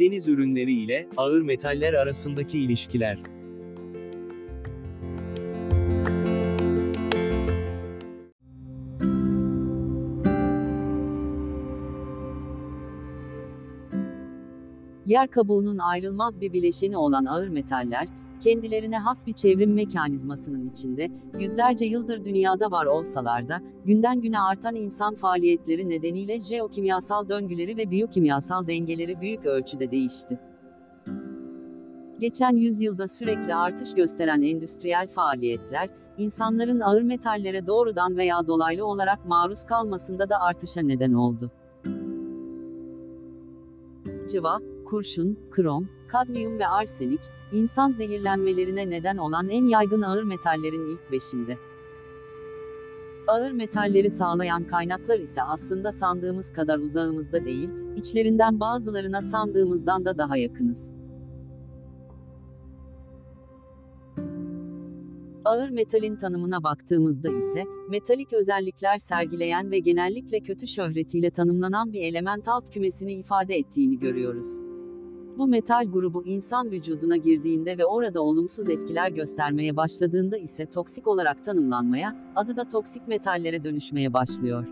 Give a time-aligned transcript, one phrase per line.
[0.00, 3.18] Deniz ürünleri ile ağır metaller arasındaki ilişkiler.
[15.06, 18.08] Yer kabuğunun ayrılmaz bir bileşeni olan ağır metaller,
[18.40, 24.74] kendilerine has bir çevrim mekanizmasının içinde, yüzlerce yıldır dünyada var olsalar da, günden güne artan
[24.74, 30.38] insan faaliyetleri nedeniyle jeokimyasal döngüleri ve biyokimyasal dengeleri büyük ölçüde değişti.
[32.20, 39.66] Geçen yüzyılda sürekli artış gösteren endüstriyel faaliyetler, insanların ağır metallere doğrudan veya dolaylı olarak maruz
[39.66, 41.50] kalmasında da artışa neden oldu.
[44.32, 47.20] Cıva, kurşun, krom, kadmiyum ve arsenik,
[47.52, 51.58] insan zehirlenmelerine neden olan en yaygın ağır metallerin ilk beşinde.
[53.26, 60.36] Ağır metalleri sağlayan kaynaklar ise aslında sandığımız kadar uzağımızda değil, içlerinden bazılarına sandığımızdan da daha
[60.36, 60.90] yakınız.
[65.44, 72.48] Ağır metalin tanımına baktığımızda ise, metalik özellikler sergileyen ve genellikle kötü şöhretiyle tanımlanan bir element
[72.48, 74.69] alt kümesini ifade ettiğini görüyoruz.
[75.40, 81.44] Bu metal grubu insan vücuduna girdiğinde ve orada olumsuz etkiler göstermeye başladığında ise toksik olarak
[81.44, 84.66] tanımlanmaya, adı da toksik metallere dönüşmeye başlıyor.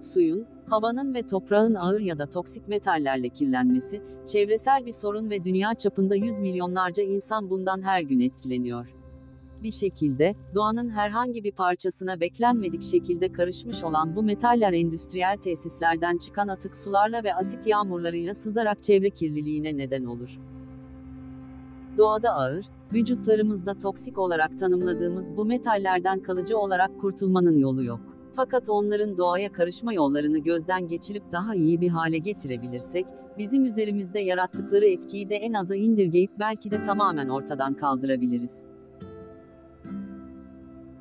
[0.00, 5.74] Suyun, havanın ve toprağın ağır ya da toksik metallerle kirlenmesi, çevresel bir sorun ve dünya
[5.74, 8.94] çapında yüz milyonlarca insan bundan her gün etkileniyor.
[9.62, 16.48] Bir şekilde, doğanın herhangi bir parçasına beklenmedik şekilde karışmış olan bu metaller endüstriyel tesislerden çıkan
[16.48, 20.38] atık sularla ve asit yağmurlarıyla sızarak çevre kirliliğine neden olur.
[21.98, 28.00] Doğada ağır, vücutlarımızda toksik olarak tanımladığımız bu metallerden kalıcı olarak kurtulmanın yolu yok.
[28.36, 33.06] Fakat onların doğaya karışma yollarını gözden geçirip daha iyi bir hale getirebilirsek,
[33.38, 38.73] bizim üzerimizde yarattıkları etkiyi de en aza indirgeyip belki de tamamen ortadan kaldırabiliriz.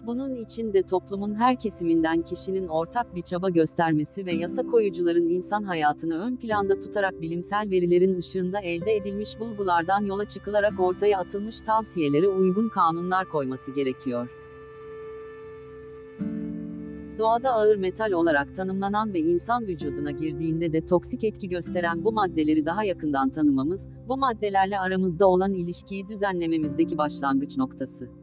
[0.06, 5.64] Bunun için de toplumun her kesiminden kişinin ortak bir çaba göstermesi ve yasa koyucuların insan
[5.64, 12.28] hayatını ön planda tutarak bilimsel verilerin ışığında elde edilmiş bulgulardan yola çıkılarak ortaya atılmış tavsiyelere
[12.28, 14.30] uygun kanunlar koyması gerekiyor.
[17.20, 22.66] Doğada ağır metal olarak tanımlanan ve insan vücuduna girdiğinde de toksik etki gösteren bu maddeleri
[22.66, 28.23] daha yakından tanımamız, bu maddelerle aramızda olan ilişkiyi düzenlememizdeki başlangıç noktası.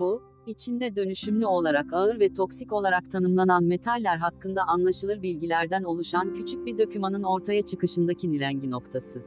[0.00, 6.66] Bu, içinde dönüşümlü olarak ağır ve toksik olarak tanımlanan metaller hakkında anlaşılır bilgilerden oluşan küçük
[6.66, 9.22] bir dökümanın ortaya çıkışındaki nirengi noktası.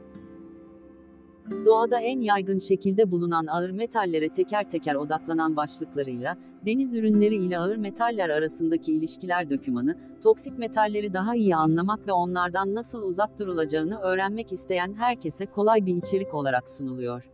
[1.66, 7.76] Doğada en yaygın şekilde bulunan ağır metallere teker teker odaklanan başlıklarıyla, deniz ürünleri ile ağır
[7.76, 14.52] metaller arasındaki ilişkiler dökümanı, toksik metalleri daha iyi anlamak ve onlardan nasıl uzak durulacağını öğrenmek
[14.52, 17.31] isteyen herkese kolay bir içerik olarak sunuluyor.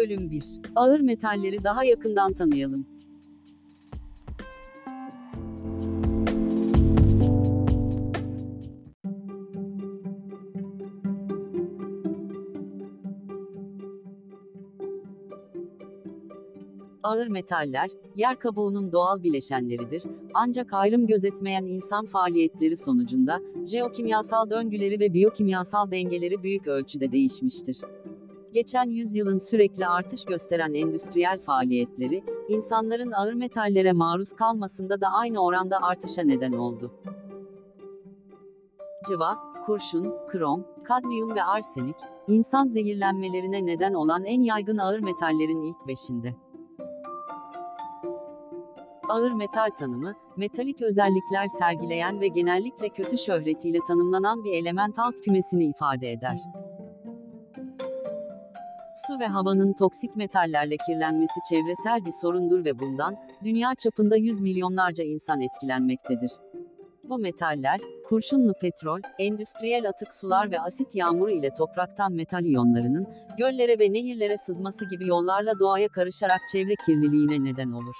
[0.00, 0.44] Bölüm 1.
[0.76, 2.86] Ağır metalleri daha yakından tanıyalım.
[17.02, 20.02] Ağır metaller, yer kabuğunun doğal bileşenleridir,
[20.34, 27.76] ancak ayrım gözetmeyen insan faaliyetleri sonucunda, jeokimyasal döngüleri ve biyokimyasal dengeleri büyük ölçüde değişmiştir.
[28.54, 35.82] Geçen yüzyılın sürekli artış gösteren endüstriyel faaliyetleri, insanların ağır metallere maruz kalmasında da aynı oranda
[35.82, 36.92] artışa neden oldu.
[39.08, 41.96] Cıva, kurşun, krom, kadmiyum ve arsenik,
[42.28, 46.34] insan zehirlenmelerine neden olan en yaygın ağır metallerin ilk beşinde.
[49.08, 55.64] Ağır metal tanımı, metalik özellikler sergileyen ve genellikle kötü şöhretiyle tanımlanan bir element alt kümesini
[55.64, 56.40] ifade eder.
[59.10, 65.04] Su ve havanın toksik metallerle kirlenmesi çevresel bir sorundur ve bundan, dünya çapında yüz milyonlarca
[65.04, 66.30] insan etkilenmektedir.
[67.04, 73.06] Bu metaller, kurşunlu petrol, endüstriyel atık sular ve asit yağmuru ile topraktan metal iyonlarının,
[73.38, 77.96] göllere ve nehirlere sızması gibi yollarla doğaya karışarak çevre kirliliğine neden olur.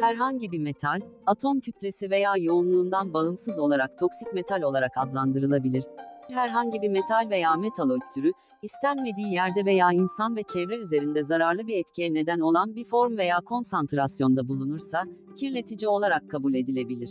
[0.00, 5.84] Herhangi bir metal, atom kütlesi veya yoğunluğundan bağımsız olarak toksik metal olarak adlandırılabilir.
[6.30, 8.32] Herhangi bir metal veya metaloid türü,
[8.62, 13.40] istenmediği yerde veya insan ve çevre üzerinde zararlı bir etkiye neden olan bir form veya
[13.40, 15.04] konsantrasyonda bulunursa,
[15.36, 17.10] kirletici olarak kabul edilebilir.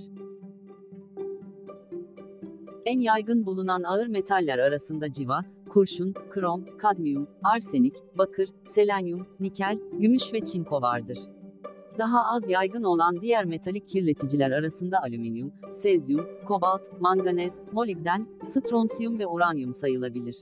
[2.86, 10.34] En yaygın bulunan ağır metaller arasında civa, kurşun, krom, kadmiyum, arsenik, bakır, selenyum, nikel, gümüş
[10.34, 11.20] ve çinko vardır.
[12.00, 19.28] Daha az yaygın olan diğer metalik kirleticiler arasında alüminyum, sezyum, kobalt, manganez, molibden, stronsiyum ve
[19.28, 20.36] uranyum sayılabilir.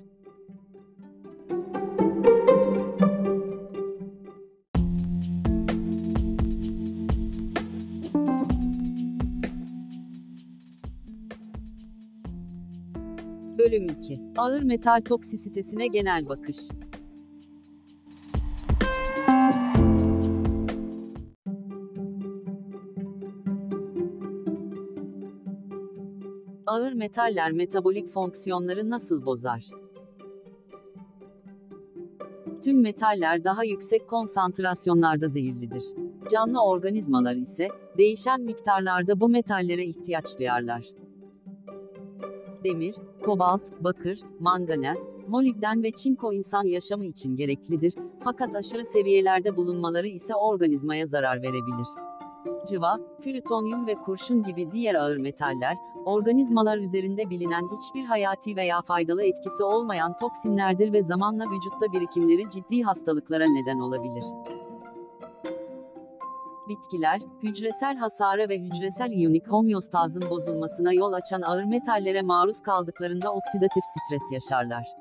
[13.57, 14.19] Bölüm 2.
[14.37, 16.57] Ağır metal toksisitesine genel bakış.
[26.71, 29.65] Ağır metaller metabolik fonksiyonları nasıl bozar?
[32.63, 35.83] Tüm metaller daha yüksek konsantrasyonlarda zehirlidir.
[36.29, 40.85] Canlı organizmalar ise değişen miktarlarda bu metallere ihtiyaç duyarlar.
[42.63, 50.07] Demir, kobalt, bakır, manganez, molibden ve çinko insan yaşamı için gereklidir, fakat aşırı seviyelerde bulunmaları
[50.07, 51.87] ise organizmaya zarar verebilir.
[52.67, 59.23] Cıva, plütonyum ve kurşun gibi diğer ağır metaller, organizmalar üzerinde bilinen hiçbir hayati veya faydalı
[59.23, 64.23] etkisi olmayan toksinlerdir ve zamanla vücutta birikimleri ciddi hastalıklara neden olabilir.
[66.69, 73.83] Bitkiler, hücresel hasara ve hücresel iyonik homeostazın bozulmasına yol açan ağır metallere maruz kaldıklarında oksidatif
[73.83, 75.00] stres yaşarlar.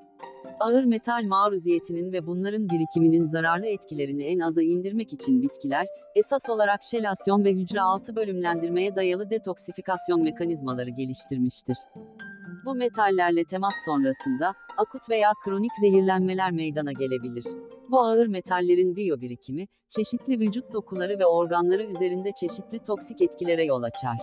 [0.60, 6.82] Ağır metal maruziyetinin ve bunların birikiminin zararlı etkilerini en aza indirmek için bitkiler, esas olarak
[6.82, 11.76] şelasyon ve hücre altı bölümlendirmeye dayalı detoksifikasyon mekanizmaları geliştirmiştir.
[12.64, 17.44] Bu metallerle temas sonrasında, akut veya kronik zehirlenmeler meydana gelebilir.
[17.90, 24.18] Bu ağır metallerin biyobirikimi, çeşitli vücut dokuları ve organları üzerinde çeşitli toksik etkilere yol açar.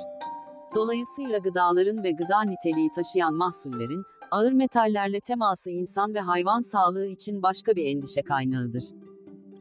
[0.76, 7.44] Dolayısıyla gıdaların ve gıda niteliği taşıyan mahsullerin, ağır metallerle teması insan ve hayvan sağlığı için
[7.44, 8.84] başka bir endişe kaynağıdır.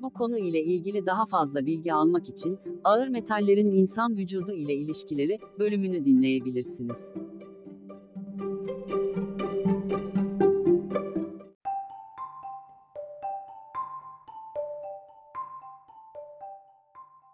[0.03, 5.39] Bu konu ile ilgili daha fazla bilgi almak için, ağır metallerin insan vücudu ile ilişkileri
[5.59, 7.13] bölümünü dinleyebilirsiniz.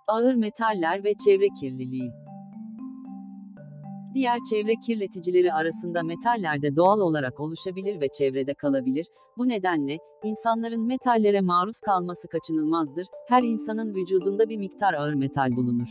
[0.06, 2.12] Ağır metaller ve çevre kirliliği
[4.14, 9.06] Diğer çevre kirleticileri arasında metaller de doğal olarak oluşabilir ve çevrede kalabilir.
[9.38, 13.06] Bu nedenle, insanların metallere maruz kalması kaçınılmazdır.
[13.28, 15.88] Her insanın vücudunda bir miktar ağır metal bulunur.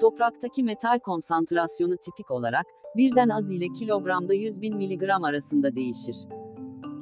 [0.00, 2.66] Topraktaki metal konsantrasyonu tipik olarak,
[2.96, 6.16] birden az ile kilogramda 100 bin miligram arasında değişir.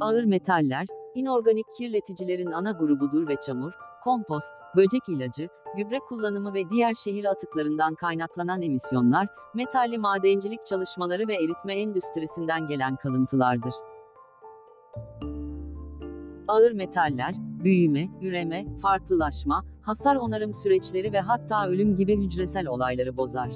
[0.01, 3.73] Ağır metaller, inorganik kirleticilerin ana grubudur ve çamur,
[4.05, 11.35] kompost, böcek ilacı, gübre kullanımı ve diğer şehir atıklarından kaynaklanan emisyonlar, metalli madencilik çalışmaları ve
[11.35, 13.75] eritme endüstrisinden gelen kalıntılardır.
[16.49, 23.51] Ağır metaller, büyüme, üreme, farklılaşma, hasar onarım süreçleri ve hatta ölüm gibi hücresel olayları bozar.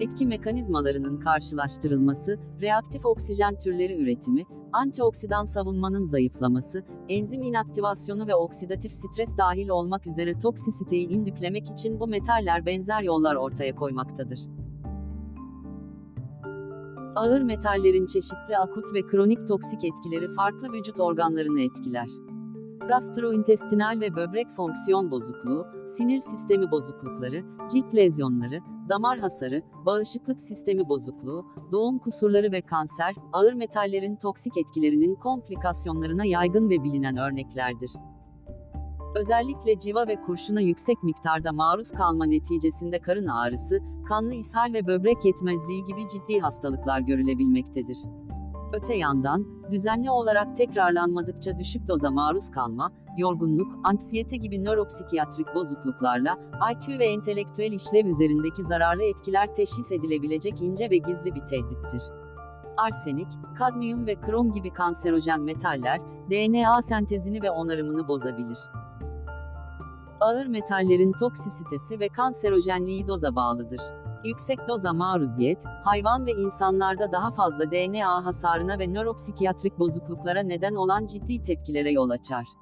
[0.00, 9.38] Etki mekanizmalarının karşılaştırılması, reaktif oksijen türleri üretimi, antioksidan savunmanın zayıflaması, enzim inaktivasyonu ve oksidatif stres
[9.38, 14.40] dahil olmak üzere toksisiteyi indüklemek için bu metaller benzer yollar ortaya koymaktadır.
[17.16, 22.08] Ağır metallerin çeşitli akut ve kronik toksik etkileri farklı vücut organlarını etkiler.
[22.88, 31.46] Gastrointestinal ve böbrek fonksiyon bozukluğu, sinir sistemi bozuklukları, cilt lezyonları, damar hasarı, bağışıklık sistemi bozukluğu,
[31.72, 37.90] doğum kusurları ve kanser, ağır metallerin toksik etkilerinin komplikasyonlarına yaygın ve bilinen örneklerdir.
[39.14, 45.24] Özellikle civa ve kurşuna yüksek miktarda maruz kalma neticesinde karın ağrısı, kanlı ishal ve böbrek
[45.24, 47.98] yetmezliği gibi ciddi hastalıklar görülebilmektedir.
[48.72, 56.38] Öte yandan, düzenli olarak tekrarlanmadıkça düşük doza maruz kalma, yorgunluk, anksiyete gibi nöropsikiyatrik bozukluklarla,
[56.72, 62.02] IQ ve entelektüel işlev üzerindeki zararlı etkiler teşhis edilebilecek ince ve gizli bir tehdittir.
[62.76, 68.58] Arsenik, kadmiyum ve krom gibi kanserojen metaller, DNA sentezini ve onarımını bozabilir.
[70.20, 73.80] Ağır metallerin toksisitesi ve kanserojenliği doza bağlıdır.
[74.24, 81.06] Yüksek doza maruziyet, hayvan ve insanlarda daha fazla DNA hasarına ve nöropsikiyatrik bozukluklara neden olan
[81.06, 82.57] ciddi tepkilere yol açar.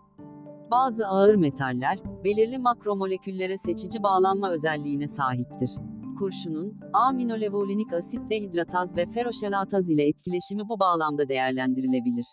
[0.71, 5.71] Bazı ağır metaller, belirli makromoleküllere seçici bağlanma özelliğine sahiptir.
[6.19, 12.27] Kurşunun, aminolevulinik asit dehidrataz ve feroşelataz ile etkileşimi bu bağlamda değerlendirilebilir.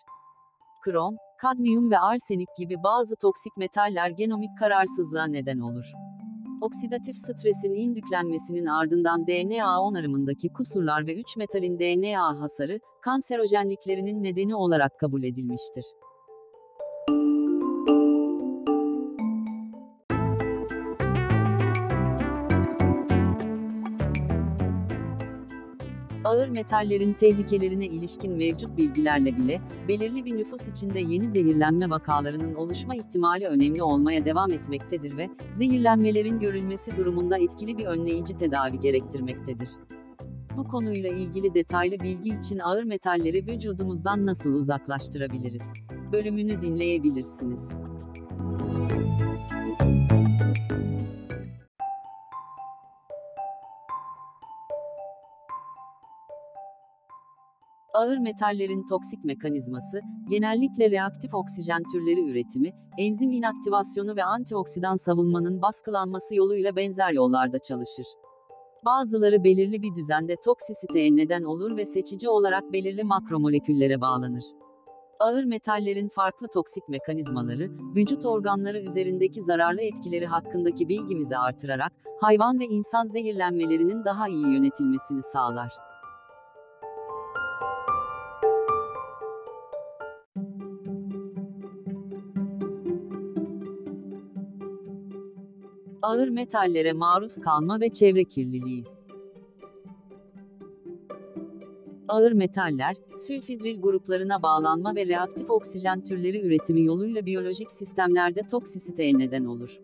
[0.84, 5.84] Krom, kadmiyum ve arsenik gibi bazı toksik metaller genomik kararsızlığa neden olur.
[6.60, 14.98] Oksidatif stresin indüklenmesinin ardından DNA onarımındaki kusurlar ve 3 metalin DNA hasarı, kanserojenliklerinin nedeni olarak
[15.00, 15.84] kabul edilmiştir.
[26.34, 32.94] Ağır metallerin tehlikelerine ilişkin mevcut bilgilerle bile, belirli bir nüfus içinde yeni zehirlenme vakalarının oluşma
[32.94, 39.68] ihtimali önemli olmaya devam etmektedir ve, zehirlenmelerin görülmesi durumunda etkili bir önleyici tedavi gerektirmektedir.
[40.56, 45.64] Bu konuyla ilgili detaylı bilgi için ağır metalleri vücudumuzdan nasıl uzaklaştırabiliriz?
[46.12, 47.68] Bölümünü dinleyebilirsiniz.
[57.94, 66.34] Ağır metallerin toksik mekanizması, genellikle reaktif oksijen türleri üretimi, enzim inaktivasyonu ve antioksidan savunmanın baskılanması
[66.34, 68.06] yoluyla benzer yollarda çalışır.
[68.84, 74.44] Bazıları belirli bir düzende toksisiteye neden olur ve seçici olarak belirli makromoleküllere bağlanır.
[75.20, 82.64] Ağır metallerin farklı toksik mekanizmaları, vücut organları üzerindeki zararlı etkileri hakkındaki bilgimizi artırarak, hayvan ve
[82.64, 85.83] insan zehirlenmelerinin daha iyi yönetilmesini sağlar.
[96.04, 98.84] Ağır metallere maruz kalma ve çevre kirliliği.
[102.08, 109.44] Ağır metaller, sülfidril gruplarına bağlanma ve reaktif oksijen türleri üretimi yoluyla biyolojik sistemlerde toksisiteye neden
[109.44, 109.80] olur.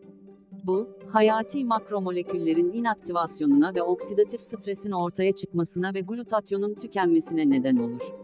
[0.65, 8.20] Bu, hayati makromoleküllerin inaktivasyonuna ve oksidatif stresin ortaya çıkmasına ve glutatyonun tükenmesine neden olur.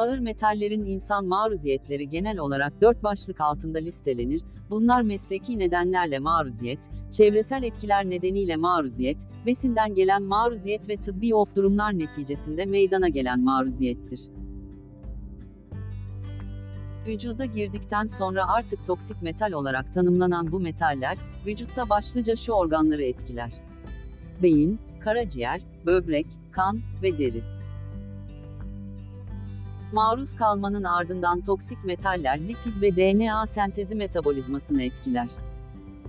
[0.00, 4.42] Ağır metallerin insan maruziyetleri genel olarak dört başlık altında listelenir.
[4.70, 6.78] Bunlar mesleki nedenlerle maruziyet,
[7.12, 9.16] çevresel etkiler nedeniyle maruziyet,
[9.46, 14.20] besinden gelen maruziyet ve tıbbi of durumlar neticesinde meydana gelen maruziyettir.
[17.06, 23.52] Vücuda girdikten sonra artık toksik metal olarak tanımlanan bu metaller, vücutta başlıca şu organları etkiler.
[24.42, 27.59] Beyin, karaciğer, böbrek, kan ve deri.
[29.92, 35.28] Maruz kalmanın ardından toksik metaller lipid ve DNA sentezi metabolizmasını etkiler.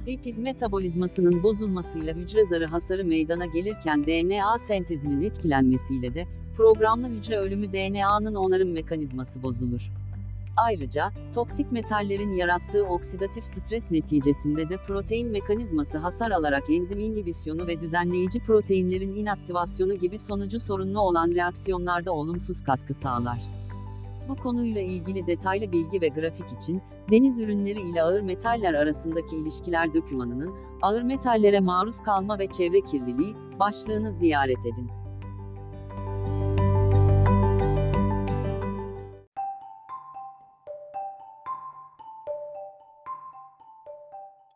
[0.07, 7.73] Lipid metabolizmasının bozulmasıyla hücre zarı hasarı meydana gelirken DNA sentezinin etkilenmesiyle de programlı hücre ölümü
[7.73, 9.81] DNA'nın onarım mekanizması bozulur.
[10.57, 17.81] Ayrıca, toksik metallerin yarattığı oksidatif stres neticesinde de protein mekanizması hasar alarak enzim inhibisyonu ve
[17.81, 23.60] düzenleyici proteinlerin inaktivasyonu gibi sonucu sorunlu olan reaksiyonlarda olumsuz katkı sağlar.
[24.31, 29.93] Bu konuyla ilgili detaylı bilgi ve grafik için, deniz ürünleri ile ağır metaller arasındaki ilişkiler
[29.93, 35.00] dokümanının, ağır metallere maruz kalma ve çevre kirliliği, başlığını ziyaret edin.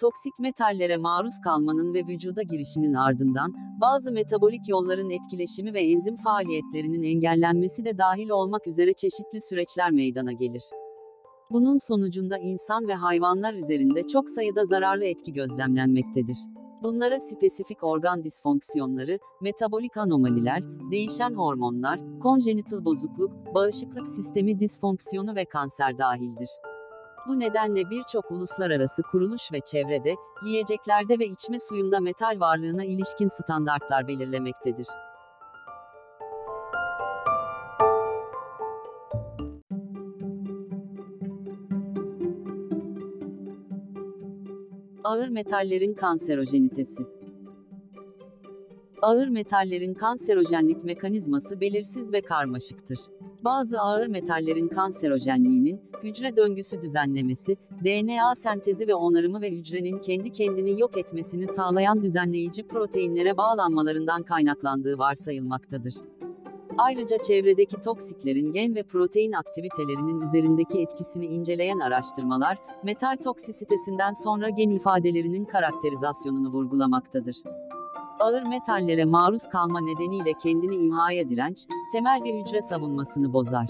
[0.05, 7.03] Toksik metallere maruz kalmanın ve vücuda girişinin ardından, bazı metabolik yolların etkileşimi ve enzim faaliyetlerinin
[7.03, 10.63] engellenmesi de dahil olmak üzere çeşitli süreçler meydana gelir.
[11.51, 16.37] Bunun sonucunda insan ve hayvanlar üzerinde çok sayıda zararlı etki gözlemlenmektedir.
[16.83, 25.97] Bunlara spesifik organ disfonksiyonları, metabolik anomaliler, değişen hormonlar, konjenital bozukluk, bağışıklık sistemi disfonksiyonu ve kanser
[25.97, 26.49] dahildir.
[27.27, 30.15] Bu nedenle birçok uluslararası kuruluş ve çevrede,
[30.45, 34.87] yiyeceklerde ve içme suyunda metal varlığına ilişkin standartlar belirlemektedir.
[45.03, 47.03] Ağır metallerin kanserojenitesi
[49.01, 52.99] Ağır metallerin kanserojenlik mekanizması belirsiz ve karmaşıktır.
[53.45, 60.79] Bazı ağır metallerin kanserojenliğinin, hücre döngüsü düzenlemesi, DNA sentezi ve onarımı ve hücrenin kendi kendini
[60.79, 65.93] yok etmesini sağlayan düzenleyici proteinlere bağlanmalarından kaynaklandığı varsayılmaktadır.
[66.77, 74.69] Ayrıca çevredeki toksiklerin gen ve protein aktivitelerinin üzerindeki etkisini inceleyen araştırmalar, metal toksisitesinden sonra gen
[74.69, 77.35] ifadelerinin karakterizasyonunu vurgulamaktadır.
[78.19, 83.67] Ağır metallere maruz kalma nedeniyle kendini imhaya direnç, temel bir hücre savunmasını bozar.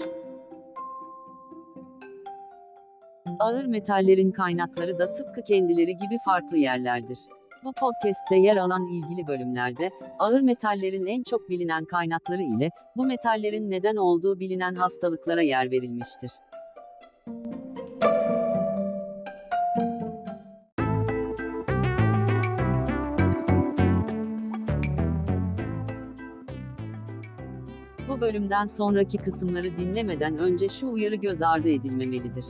[3.38, 7.18] Ağır metallerin kaynakları da tıpkı kendileri gibi farklı yerlerdir.
[7.64, 13.70] Bu podcast'te yer alan ilgili bölümlerde, ağır metallerin en çok bilinen kaynakları ile, bu metallerin
[13.70, 16.32] neden olduğu bilinen hastalıklara yer verilmiştir.
[28.16, 32.44] Bu bölümden sonraki kısımları dinlemeden önce şu uyarı göz ardı edilmemelidir.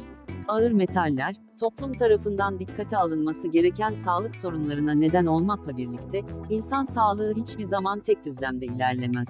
[0.49, 7.64] Ağır metaller, toplum tarafından dikkate alınması gereken sağlık sorunlarına neden olmakla birlikte, insan sağlığı hiçbir
[7.64, 9.28] zaman tek düzlemde ilerlemez.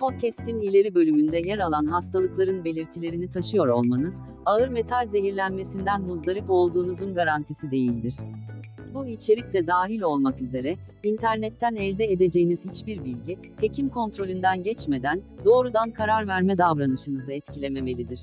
[0.00, 4.14] Podcast'in ileri bölümünde yer alan hastalıkların belirtilerini taşıyor olmanız,
[4.46, 8.14] ağır metal zehirlenmesinden muzdarip olduğunuzun garantisi değildir.
[8.96, 15.90] Bu içerik de dahil olmak üzere, internetten elde edeceğiniz hiçbir bilgi, hekim kontrolünden geçmeden, doğrudan
[15.90, 18.20] karar verme davranışınızı etkilememelidir.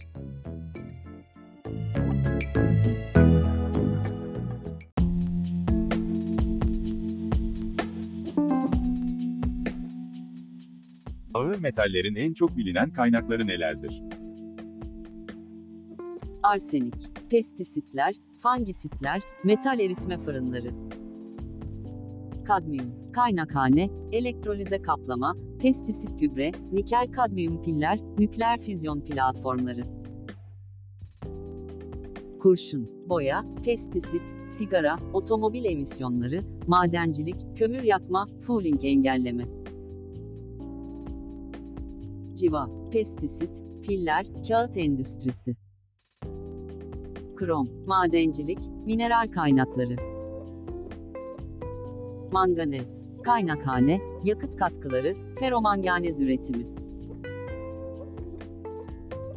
[11.34, 14.04] Ağır metallerin en çok bilinen kaynakları nelerdir?
[16.44, 20.72] Arsenik, pestisitler, fangisitler, metal eritme fırınları.
[22.46, 29.84] Kadmiyum, kaynakhane, elektrolize kaplama, pestisit gübre, nikel kadmiyum piller, nükleer füzyon platformları.
[32.40, 39.46] Kurşun, boya, pestisit, sigara, otomobil emisyonları, madencilik, kömür yakma, fouling engelleme.
[42.36, 45.63] Civa, pestisit, piller, kağıt endüstrisi
[47.36, 49.96] krom, madencilik, mineral kaynakları.
[52.32, 56.66] Manganez, kaynakhane, yakıt katkıları, feromanganez üretimi.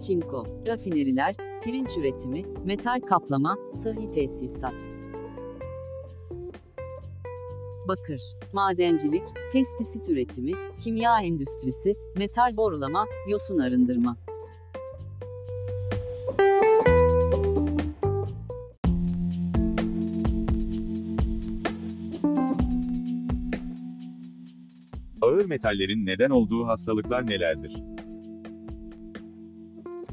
[0.03, 4.75] Çinko, rafineriler, pirinç üretimi, metal kaplama, sıhhi tesisat.
[7.89, 8.21] Bakır,
[8.53, 9.23] madencilik,
[9.53, 14.17] pestisit üretimi, kimya endüstrisi, metal borulama, yosun arındırma.
[25.57, 27.77] Metallerin neden olduğu hastalıklar nelerdir?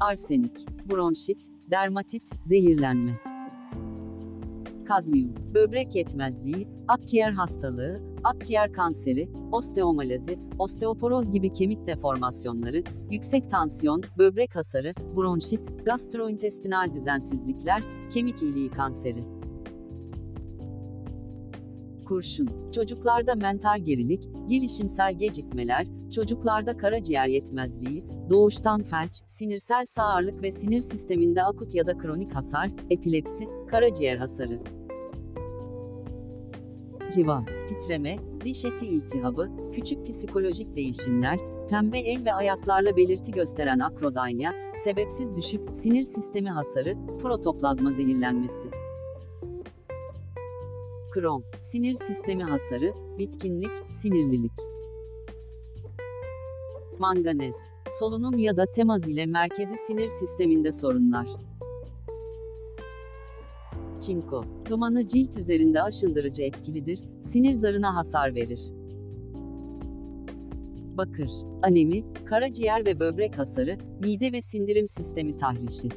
[0.00, 3.20] arsenik, bronşit, dermatit, zehirlenme.
[4.84, 14.56] Kadmiyum, böbrek yetmezliği, akciğer hastalığı, akciğer kanseri, osteomalazi, osteoporoz gibi kemik deformasyonları, yüksek tansiyon, böbrek
[14.56, 19.24] hasarı, bronşit, gastrointestinal düzensizlikler, kemik iliği kanseri.
[22.04, 30.80] Kurşun, çocuklarda mental gerilik, gelişimsel gecikmeler, çocuklarda karaciğer yetmezliği, doğuştan felç, sinirsel sağırlık ve sinir
[30.80, 34.60] sisteminde akut ya da kronik hasar, epilepsi, karaciğer hasarı.
[37.12, 41.38] Civa, titreme, diş eti iltihabı, küçük psikolojik değişimler,
[41.70, 44.52] pembe el ve ayaklarla belirti gösteren akrodanya,
[44.84, 48.83] sebepsiz düşük, sinir sistemi hasarı, protoplazma zehirlenmesi.
[51.14, 54.52] Krom, sinir sistemi hasarı, bitkinlik, sinirlilik.
[56.98, 57.54] Manganez,
[57.98, 61.26] solunum ya da temaz ile merkezi sinir sisteminde sorunlar.
[64.00, 68.60] Çinko, dumanı cilt üzerinde aşındırıcı etkilidir, sinir zarına hasar verir.
[70.96, 71.30] Bakır,
[71.62, 75.88] anemi, karaciğer ve böbrek hasarı, mide ve sindirim sistemi tahrişi.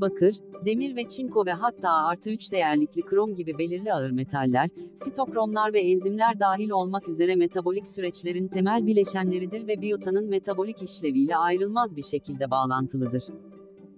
[0.00, 5.72] Bakır, demir ve çinko ve hatta artı 3 değerlikli krom gibi belirli ağır metaller, sitokromlar
[5.72, 12.02] ve enzimler dahil olmak üzere metabolik süreçlerin temel bileşenleridir ve biyotanın metabolik işleviyle ayrılmaz bir
[12.02, 13.24] şekilde bağlantılıdır.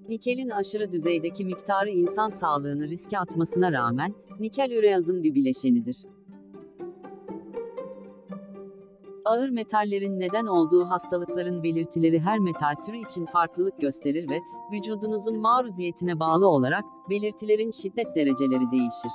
[0.08, 5.96] Nikelin aşırı düzeydeki miktarı insan sağlığını riske atmasına rağmen, nikel üreazın bir bileşenidir.
[9.24, 14.40] Ağır metallerin neden olduğu hastalıkların belirtileri her metal türü için farklılık gösterir ve
[14.72, 19.12] vücudunuzun maruziyetine bağlı olarak belirtilerin şiddet dereceleri değişir.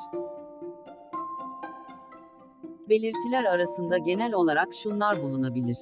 [2.89, 5.77] Belirtiler arasında genel olarak şunlar bulunabilir.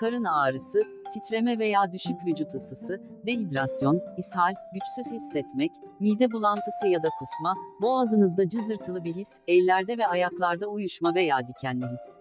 [0.00, 0.82] Karın ağrısı,
[1.14, 8.48] titreme veya düşük vücut ısısı, dehidrasyon, ishal, güçsüz hissetmek, mide bulantısı ya da kusma, boğazınızda
[8.48, 12.16] cızırtılı bir his, ellerde ve ayaklarda uyuşma veya dikenli his.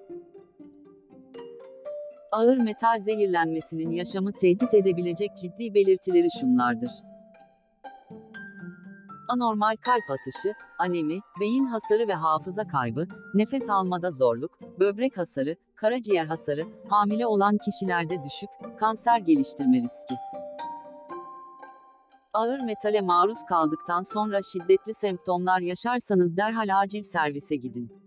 [2.34, 6.92] Ağır metal zehirlenmesinin yaşamı tehdit edebilecek ciddi belirtileri şunlardır.
[9.30, 16.26] Anormal kalp atışı, anemi, beyin hasarı ve hafıza kaybı, nefes almada zorluk, böbrek hasarı, karaciğer
[16.26, 20.16] hasarı, hamile olan kişilerde düşük, kanser geliştirme riski.
[22.34, 28.03] Ağır metale maruz kaldıktan sonra şiddetli semptomlar yaşarsanız derhal acil servise gidin.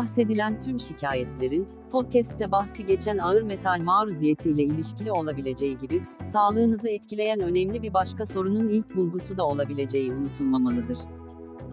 [0.00, 7.40] Bahsedilen tüm şikayetlerin, podcast'te bahsi geçen ağır metal maruziyeti ile ilişkili olabileceği gibi, sağlığınızı etkileyen
[7.40, 10.98] önemli bir başka sorunun ilk bulgusu da olabileceği unutulmamalıdır.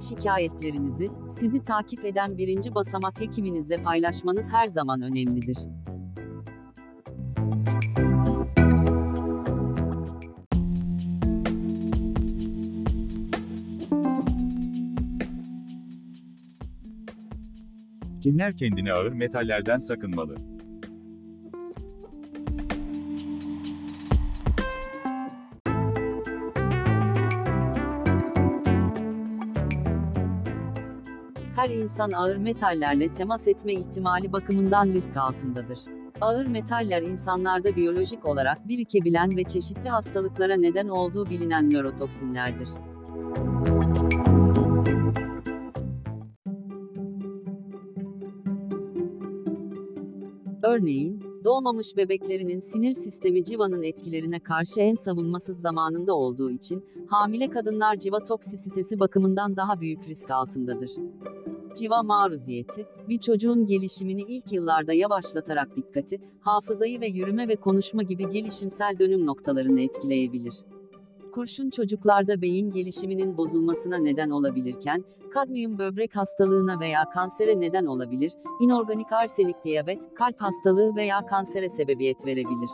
[0.10, 1.08] Şikayetlerinizi,
[1.40, 5.58] sizi takip eden birinci basamak hekiminizle paylaşmanız her zaman önemlidir.
[18.28, 20.36] Kimler kendini ağır metallerden sakınmalı?
[31.56, 35.80] Her insan ağır metallerle temas etme ihtimali bakımından risk altındadır.
[36.22, 42.68] Ağır metaller insanlarda biyolojik olarak birikebilen ve çeşitli hastalıklara neden olduğu bilinen nörotoksinlerdir.
[50.68, 57.96] Örneğin, doğmamış bebeklerinin sinir sistemi civanın etkilerine karşı en savunmasız zamanında olduğu için, hamile kadınlar
[58.00, 60.92] civa toksisitesi bakımından daha büyük risk altındadır.
[61.76, 68.30] Civa maruziyeti, bir çocuğun gelişimini ilk yıllarda yavaşlatarak dikkati, hafızayı ve yürüme ve konuşma gibi
[68.30, 70.54] gelişimsel dönüm noktalarını etkileyebilir.
[71.34, 79.12] Kurşun çocuklarda beyin gelişiminin bozulmasına neden olabilirken, kadmiyum böbrek hastalığına veya kansere neden olabilir, inorganik
[79.12, 82.70] arsenik diyabet, kalp hastalığı veya kansere sebebiyet verebilir.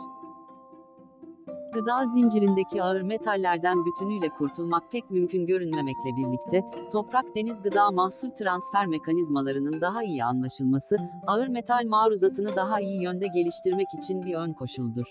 [1.74, 9.80] Gıda zincirindeki ağır metallerden bütünüyle kurtulmak pek mümkün görünmemekle birlikte, toprak-deniz gıda mahsul transfer mekanizmalarının
[9.80, 15.06] daha iyi anlaşılması, ağır metal maruzatını daha iyi yönde geliştirmek için bir ön koşuldur.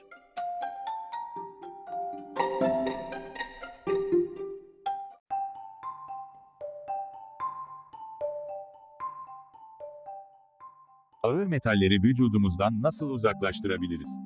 [11.25, 14.19] Ağır metalleri vücudumuzdan nasıl uzaklaştırabiliriz?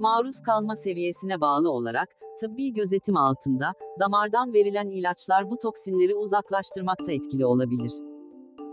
[0.00, 2.08] Maruz kalma seviyesine bağlı olarak,
[2.40, 7.92] tıbbi gözetim altında, damardan verilen ilaçlar bu toksinleri uzaklaştırmakta etkili olabilir.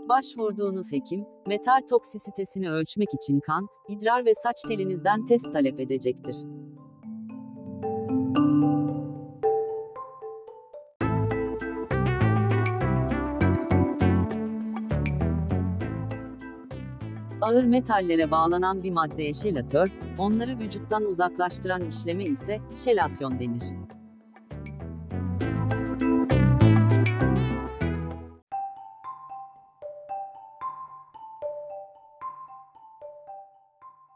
[0.08, 6.36] Başvurduğunuz hekim, metal toksisitesini ölçmek için kan, idrar ve saç telinizden test talep edecektir.
[17.50, 23.62] Ağır metallere bağlanan bir maddeye şelatör, onları vücuttan uzaklaştıran işleme ise şelasyon denir.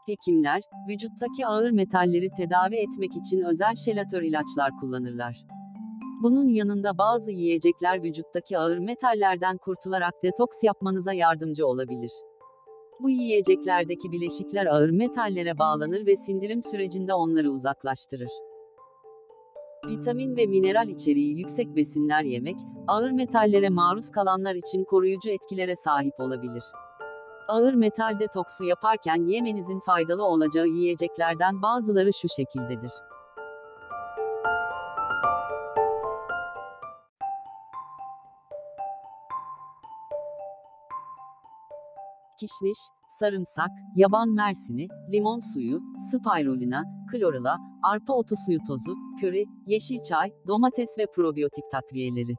[0.05, 5.45] Hekimler, vücuttaki ağır metalleri tedavi etmek için özel şelatör ilaçlar kullanırlar.
[6.23, 12.11] Bunun yanında bazı yiyecekler vücuttaki ağır metallerden kurtularak detoks yapmanıza yardımcı olabilir.
[12.99, 18.31] Bu yiyeceklerdeki bileşikler ağır metallere bağlanır ve sindirim sürecinde onları uzaklaştırır.
[19.87, 22.55] Vitamin ve mineral içeriği yüksek besinler yemek,
[22.87, 26.63] ağır metallere maruz kalanlar için koruyucu etkilere sahip olabilir.
[27.47, 32.91] Ağır metal detoksu yaparken yemenizin faydalı olacağı yiyeceklerden bazıları şu şekildedir.
[42.39, 42.77] Kişniş,
[43.19, 50.97] sarımsak, yaban mersini, limon suyu, spirulina, klorula, arpa otu suyu tozu, köri, yeşil çay, domates
[50.97, 52.35] ve probiyotik takviyeleri.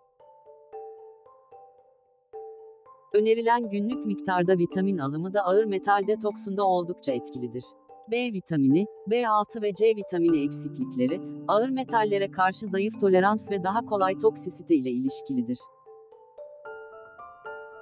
[3.14, 7.64] Önerilen günlük miktarda vitamin alımı da ağır metal detoksunda oldukça etkilidir.
[8.10, 14.18] B vitamini, B6 ve C vitamini eksiklikleri, ağır metallere karşı zayıf tolerans ve daha kolay
[14.18, 15.58] toksisite ile ilişkilidir.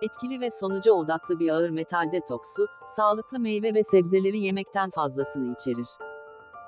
[0.03, 5.89] Etkili ve sonuca odaklı bir ağır metal detoksu, sağlıklı meyve ve sebzeleri yemekten fazlasını içerir.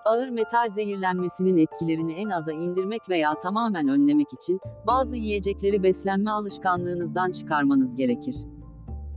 [0.04, 7.32] Ağır metal zehirlenmesinin etkilerini en aza indirmek veya tamamen önlemek için, bazı yiyecekleri beslenme alışkanlığınızdan
[7.32, 8.36] çıkarmanız gerekir.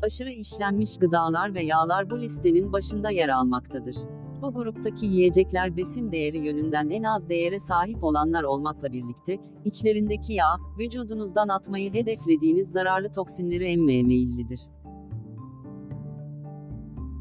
[0.01, 3.95] Aşırı işlenmiş gıdalar ve yağlar bu listenin başında yer almaktadır.
[4.41, 10.57] Bu gruptaki yiyecekler besin değeri yönünden en az değere sahip olanlar olmakla birlikte, içlerindeki yağ,
[10.79, 14.59] vücudunuzdan atmayı hedeflediğiniz zararlı toksinleri emmeye meyillidir.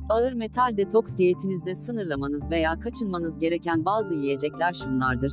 [0.09, 5.33] Ağır metal detoks diyetinizde sınırlamanız veya kaçınmanız gereken bazı yiyecekler şunlardır.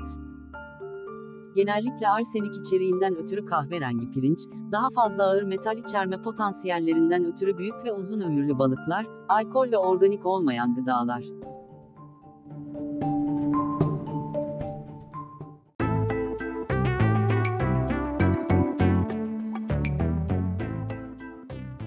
[1.56, 4.40] Genellikle arsenik içeriğinden ötürü kahverengi pirinç,
[4.72, 10.26] daha fazla ağır metal içerme potansiyellerinden ötürü büyük ve uzun ömürlü balıklar, alkol ve organik
[10.26, 11.24] olmayan gıdalar.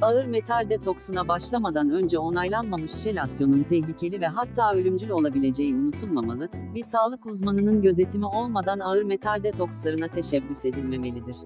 [0.09, 7.27] Ağır metal detoksuna başlamadan önce onaylanmamış şelasyonun tehlikeli ve hatta ölümcül olabileceği unutulmamalı, bir sağlık
[7.27, 11.37] uzmanının gözetimi olmadan ağır metal detokslarına teşebbüs edilmemelidir.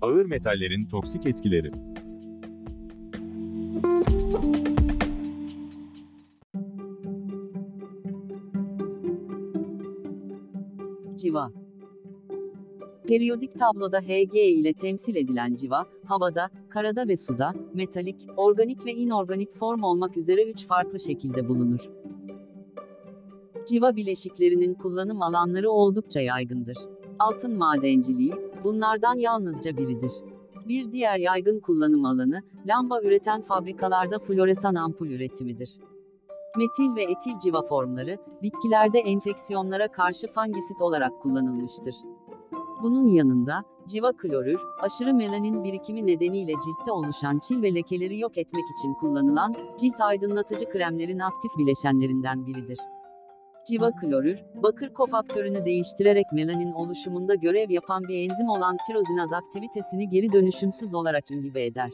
[0.00, 1.97] Ağır metallerin toksik etkileri.
[11.38, 11.52] Civa
[13.08, 19.54] Periyodik tabloda Hg ile temsil edilen civa, havada, karada ve suda, metalik, organik ve inorganik
[19.54, 21.80] form olmak üzere üç farklı şekilde bulunur.
[23.66, 26.78] Civa bileşiklerinin kullanım alanları oldukça yaygındır.
[27.18, 30.12] Altın madenciliği, bunlardan yalnızca biridir.
[30.68, 35.78] Bir diğer yaygın kullanım alanı, lamba üreten fabrikalarda floresan ampul üretimidir.
[36.56, 41.94] Metil ve etil civa formları, bitkilerde enfeksiyonlara karşı fangisit olarak kullanılmıştır.
[42.82, 48.64] Bunun yanında, civa klorür, aşırı melanin birikimi nedeniyle ciltte oluşan çil ve lekeleri yok etmek
[48.78, 52.78] için kullanılan, cilt aydınlatıcı kremlerin aktif bileşenlerinden biridir.
[53.68, 60.32] Civa klorür, bakır kofaktörünü değiştirerek melanin oluşumunda görev yapan bir enzim olan tirozinaz aktivitesini geri
[60.32, 61.90] dönüşümsüz olarak inhibe eder.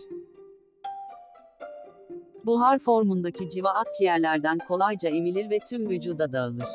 [2.47, 6.69] Buhar formundaki civa akciğerlerden kolayca emilir ve tüm vücuda dağılır.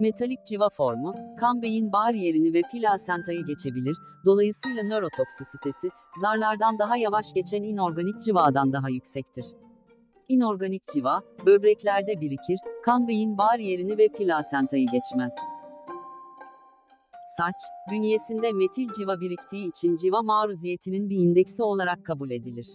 [0.00, 5.88] Metalik civa formu, kan beyin bariyerini ve plasentayı geçebilir, dolayısıyla nörotoksisitesi,
[6.20, 9.44] zarlardan daha yavaş geçen inorganik civadan daha yüksektir.
[10.28, 15.32] İnorganik civa, böbreklerde birikir, kan beyin bariyerini ve plasentayı geçmez.
[17.36, 17.56] Saç,
[17.90, 22.66] bünyesinde metil civa biriktiği için civa maruziyetinin bir indeksi olarak kabul edilir.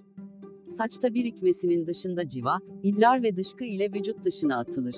[0.77, 4.95] Saçta birikmesinin dışında civa, idrar ve dışkı ile vücut dışına atılır.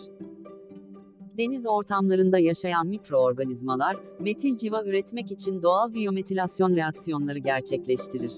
[1.37, 8.31] Deniz ortamlarında yaşayan mikroorganizmalar, metil civa üretmek için doğal biyometilasyon reaksiyonları gerçekleştirir.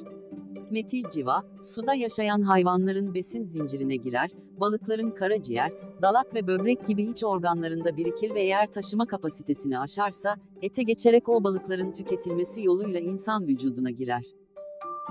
[0.71, 7.23] Metil civa, suda yaşayan hayvanların besin zincirine girer, balıkların karaciğer, dalak ve böbrek gibi iç
[7.23, 13.89] organlarında birikir ve eğer taşıma kapasitesini aşarsa, ete geçerek o balıkların tüketilmesi yoluyla insan vücuduna
[13.89, 14.23] girer.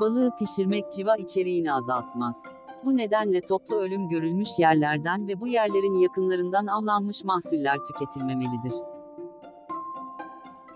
[0.01, 2.37] Balığı pişirmek civa içeriğini azaltmaz.
[2.85, 8.73] Bu nedenle toplu ölüm görülmüş yerlerden ve bu yerlerin yakınlarından avlanmış mahsuller tüketilmemelidir.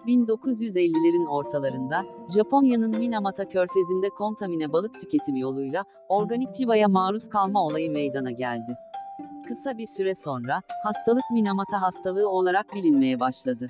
[0.06, 8.30] 1950'lerin ortalarında, Japonya'nın Minamata körfezinde kontamine balık tüketimi yoluyla, organik civaya maruz kalma olayı meydana
[8.30, 8.76] geldi.
[9.48, 13.68] Kısa bir süre sonra, hastalık Minamata hastalığı olarak bilinmeye başladı.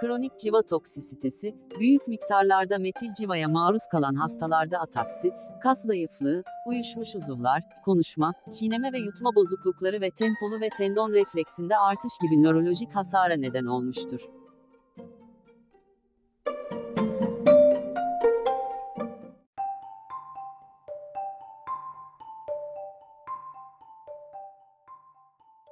[0.00, 5.30] Kronik civa toksisitesi, büyük miktarlarda metil civaya maruz kalan hastalarda ataksi,
[5.62, 12.12] kas zayıflığı, uyuşmuş uzuvlar, konuşma, çiğneme ve yutma bozuklukları ve tempolu ve tendon refleksinde artış
[12.22, 14.20] gibi nörolojik hasara neden olmuştur.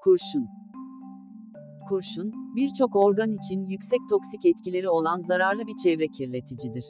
[0.02, 0.63] Kurşun
[1.88, 6.84] Kurşun, birçok organ için yüksek toksik etkileri olan zararlı bir çevre kirleticidir.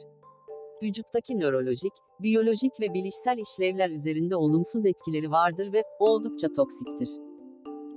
[0.83, 7.24] Vücuttaki nörolojik, biyolojik ve bilişsel işlevler üzerinde olumsuz etkileri vardır ve oldukça toksiktir.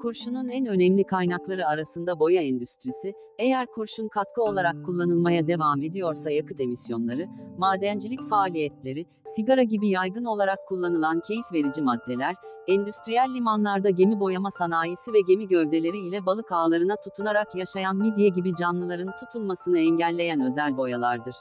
[0.02, 6.60] Kurşunun en önemli kaynakları arasında boya endüstrisi, eğer kurşun katkı olarak kullanılmaya devam ediyorsa yakıt
[6.60, 7.26] emisyonları,
[7.58, 9.06] madencilik faaliyetleri,
[9.36, 12.34] sigara gibi yaygın olarak kullanılan keyif verici maddeler,
[12.68, 18.54] endüstriyel limanlarda gemi boyama sanayisi ve gemi gövdeleri ile balık ağlarına tutunarak yaşayan midye gibi
[18.54, 21.34] canlıların tutunmasını engelleyen özel boyalardır.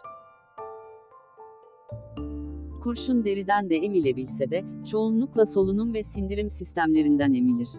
[2.84, 7.70] Kurşun deriden de emilebilse de, çoğunlukla solunum ve sindirim sistemlerinden emilir.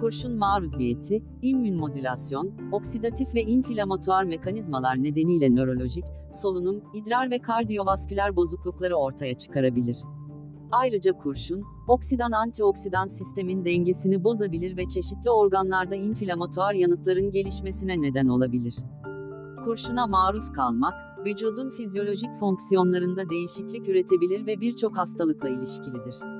[0.00, 8.96] Kurşun maruziyeti, immün modülasyon, oksidatif ve inflamatuar mekanizmalar nedeniyle nörolojik, solunum, idrar ve kardiyovasküler bozuklukları
[8.96, 9.96] ortaya çıkarabilir.
[10.72, 18.74] Ayrıca kurşun, oksidan antioksidan sistemin dengesini bozabilir ve çeşitli organlarda inflamatuar yanıtların gelişmesine neden olabilir.
[19.64, 20.94] Kurşuna maruz kalmak,
[21.26, 26.35] vücudun fizyolojik fonksiyonlarında değişiklik üretebilir ve birçok hastalıkla ilişkilidir.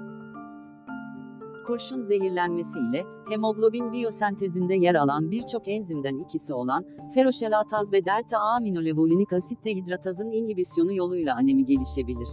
[1.66, 9.32] Kurşun zehirlenmesi ile hemoglobin biyosentezinde yer alan birçok enzimden ikisi olan feroşelataz ve delta aminolevulinik
[9.32, 12.28] asit dehidratazın inhibisyonu yoluyla anemi gelişebilir.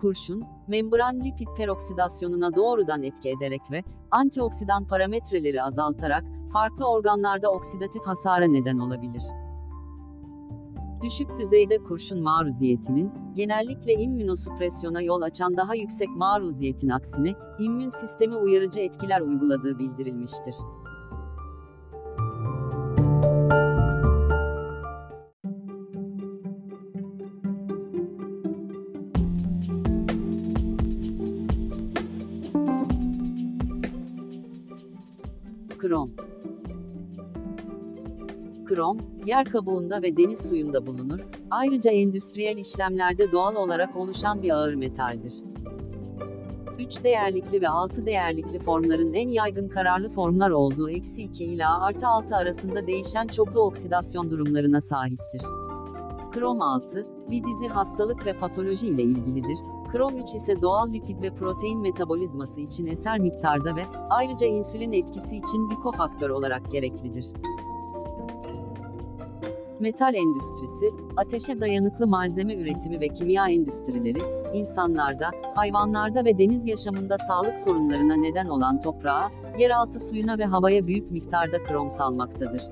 [0.00, 8.44] Kurşun, membran lipid peroksidasyonuna doğrudan etki ederek ve antioksidan parametreleri azaltarak farklı organlarda oksidatif hasara
[8.44, 9.22] neden olabilir.
[11.02, 18.80] Düşük düzeyde kurşun maruziyetinin, genellikle immünosupresyona yol açan daha yüksek maruziyetin aksine, immün sistemi uyarıcı
[18.80, 20.54] etkiler uyguladığı bildirilmiştir.
[35.78, 36.10] Krom
[38.74, 44.74] Krom, yer kabuğunda ve deniz suyunda bulunur, ayrıca endüstriyel işlemlerde doğal olarak oluşan bir ağır
[44.74, 45.34] metaldir.
[46.78, 52.06] 3 değerlikli ve 6 değerlikli formların en yaygın kararlı formlar olduğu eksi 2 ila artı
[52.06, 55.42] 6 arasında değişen çoklu oksidasyon durumlarına sahiptir.
[56.32, 59.58] Krom 6, bir dizi hastalık ve patoloji ile ilgilidir.
[59.92, 65.36] Krom 3 ise doğal lipid ve protein metabolizması için eser miktarda ve ayrıca insülin etkisi
[65.36, 67.26] için bir kofaktör olarak gereklidir.
[69.80, 74.22] Metal endüstrisi, ateşe dayanıklı malzeme üretimi ve kimya endüstrileri,
[74.54, 81.10] insanlarda, hayvanlarda ve deniz yaşamında sağlık sorunlarına neden olan toprağa, yeraltı suyuna ve havaya büyük
[81.10, 82.62] miktarda krom salmaktadır.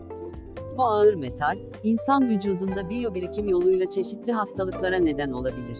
[0.78, 5.78] Bu ağır metal, insan vücudunda biyobirikim yoluyla çeşitli hastalıklara neden olabilir.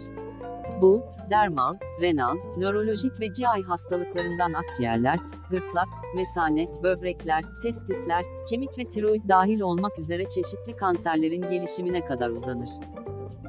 [0.81, 9.29] Bu, dermal, renal, nörolojik ve GI hastalıklarından akciğerler, gırtlak, mesane, böbrekler, testisler, kemik ve tiroid
[9.29, 12.69] dahil olmak üzere çeşitli kanserlerin gelişimine kadar uzanır.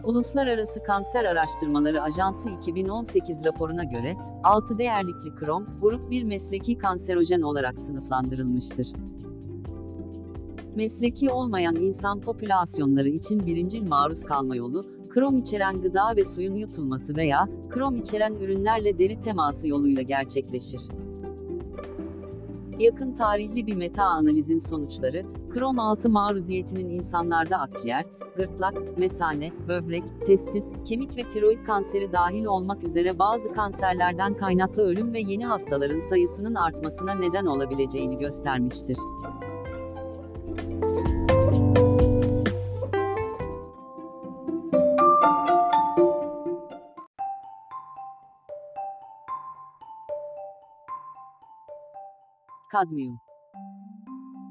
[0.04, 7.80] Uluslararası Kanser Araştırmaları Ajansı 2018 raporuna göre, 6 değerlikli krom, grup 1 mesleki kanserojen olarak
[7.80, 8.88] sınıflandırılmıştır.
[10.76, 17.16] Mesleki olmayan insan popülasyonları için birincil maruz kalma yolu, krom içeren gıda ve suyun yutulması
[17.16, 20.80] veya krom içeren ürünlerle deri teması yoluyla gerçekleşir.
[22.82, 28.04] Yakın tarihli bir meta analizin sonuçları, krom 6 maruziyetinin insanlarda akciğer,
[28.36, 35.12] gırtlak, mesane, böbrek, testis, kemik ve tiroid kanseri dahil olmak üzere bazı kanserlerden kaynaklı ölüm
[35.12, 38.96] ve yeni hastaların sayısının artmasına neden olabileceğini göstermiştir.
[52.72, 53.18] Kadmiyum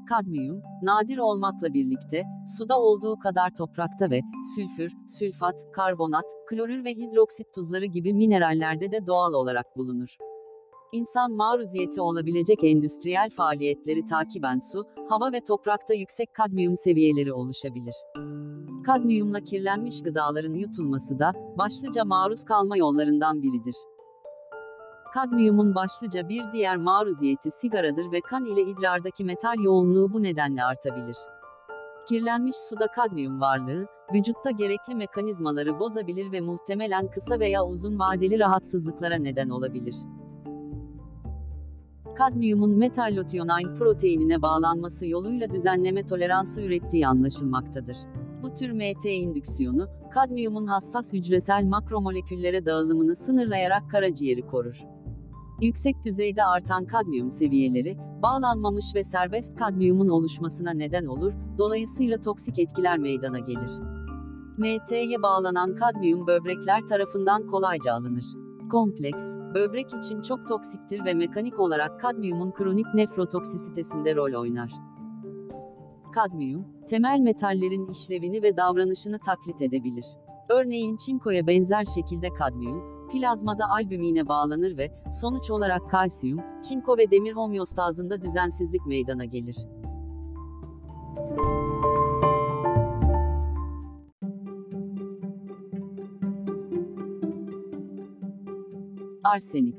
[0.08, 2.24] Kadmiyum, nadir olmakla birlikte,
[2.58, 4.20] suda olduğu kadar toprakta ve,
[4.54, 10.16] sülfür, sülfat, karbonat, klorür ve hidroksit tuzları gibi minerallerde de doğal olarak bulunur.
[10.92, 17.94] İnsan maruziyeti olabilecek endüstriyel faaliyetleri takiben su, hava ve toprakta yüksek kadmiyum seviyeleri oluşabilir.
[18.86, 23.74] Kadmiyumla kirlenmiş gıdaların yutulması da, başlıca maruz kalma yollarından biridir.
[25.14, 31.16] Kadmiyumun başlıca bir diğer maruziyeti sigaradır ve kan ile idrardaki metal yoğunluğu bu nedenle artabilir.
[32.08, 39.16] Kirlenmiş suda kadmiyum varlığı, vücutta gerekli mekanizmaları bozabilir ve muhtemelen kısa veya uzun vadeli rahatsızlıklara
[39.16, 39.94] neden olabilir.
[42.16, 47.96] Kadmiyumun metallothionein proteinine bağlanması yoluyla düzenleme toleransı ürettiği anlaşılmaktadır.
[48.42, 54.91] Bu tür MT indüksiyonu, kadmiyumun hassas hücresel makromoleküllere dağılımını sınırlayarak karaciğeri korur.
[55.62, 62.98] Yüksek düzeyde artan kadmiyum seviyeleri, bağlanmamış ve serbest kadmiyumun oluşmasına neden olur, dolayısıyla toksik etkiler
[62.98, 63.70] meydana gelir.
[64.58, 68.24] MT'ye bağlanan kadmiyum böbrekler tarafından kolayca alınır.
[68.70, 74.72] Kompleks, böbrek için çok toksiktir ve mekanik olarak kadmiyumun kronik nefrotoksisitesinde rol oynar.
[76.14, 80.06] Kadmiyum, temel metallerin işlevini ve davranışını taklit edebilir.
[80.48, 87.32] Örneğin çinkoya benzer şekilde kadmiyum, plazmada albümine bağlanır ve, sonuç olarak kalsiyum, çinko ve demir
[87.32, 89.56] homeostazında düzensizlik meydana gelir.
[99.24, 99.74] Arsenik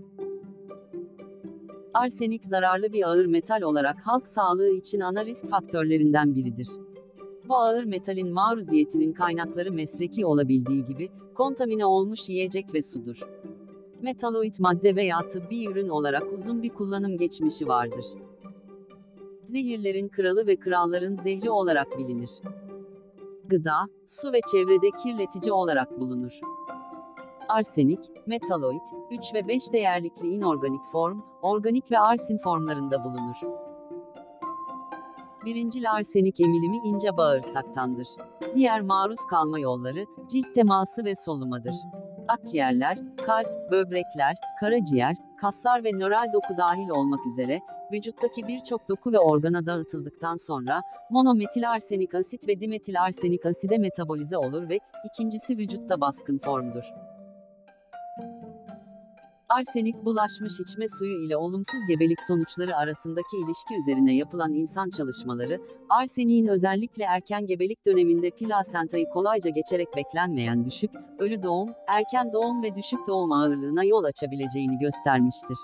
[1.93, 6.68] Arsenik zararlı bir ağır metal olarak halk sağlığı için ana risk faktörlerinden biridir.
[7.49, 13.19] Bu ağır metalin maruziyetinin kaynakları mesleki olabildiği gibi, kontamine olmuş yiyecek ve sudur.
[14.01, 18.05] Metaloid madde veya tıbbi ürün olarak uzun bir kullanım geçmişi vardır.
[19.45, 22.31] Zehirlerin kralı ve kralların zehri olarak bilinir.
[23.45, 26.31] Gıda, su ve çevrede kirletici olarak bulunur.
[27.49, 28.81] Arsenik, metaloid,
[29.11, 33.36] 3 ve 5 değerlikli inorganik form, organik ve arsin formlarında bulunur.
[35.46, 38.08] Birincil arsenik emilimi ince bağırsaktandır.
[38.56, 41.74] Diğer maruz kalma yolları, cilt teması ve solumadır.
[42.28, 47.60] Akciğerler, kalp, böbrekler, karaciğer, kaslar ve nöral doku dahil olmak üzere,
[47.91, 54.38] vücuttaki birçok doku ve organa dağıtıldıktan sonra, monometil arsenik asit ve dimetil arsenik aside metabolize
[54.38, 56.84] olur ve, ikincisi vücutta baskın formdur.
[59.58, 66.47] Arsenik bulaşmış içme suyu ile olumsuz gebelik sonuçları arasındaki ilişki üzerine yapılan insan çalışmaları, arseniğin
[66.47, 72.99] özellikle erken gebelik döneminde plasentayı kolayca geçerek beklenmeyen düşük, ölü doğum, erken doğum ve düşük
[73.08, 75.58] doğum ağırlığına yol açabileceğini göstermiştir.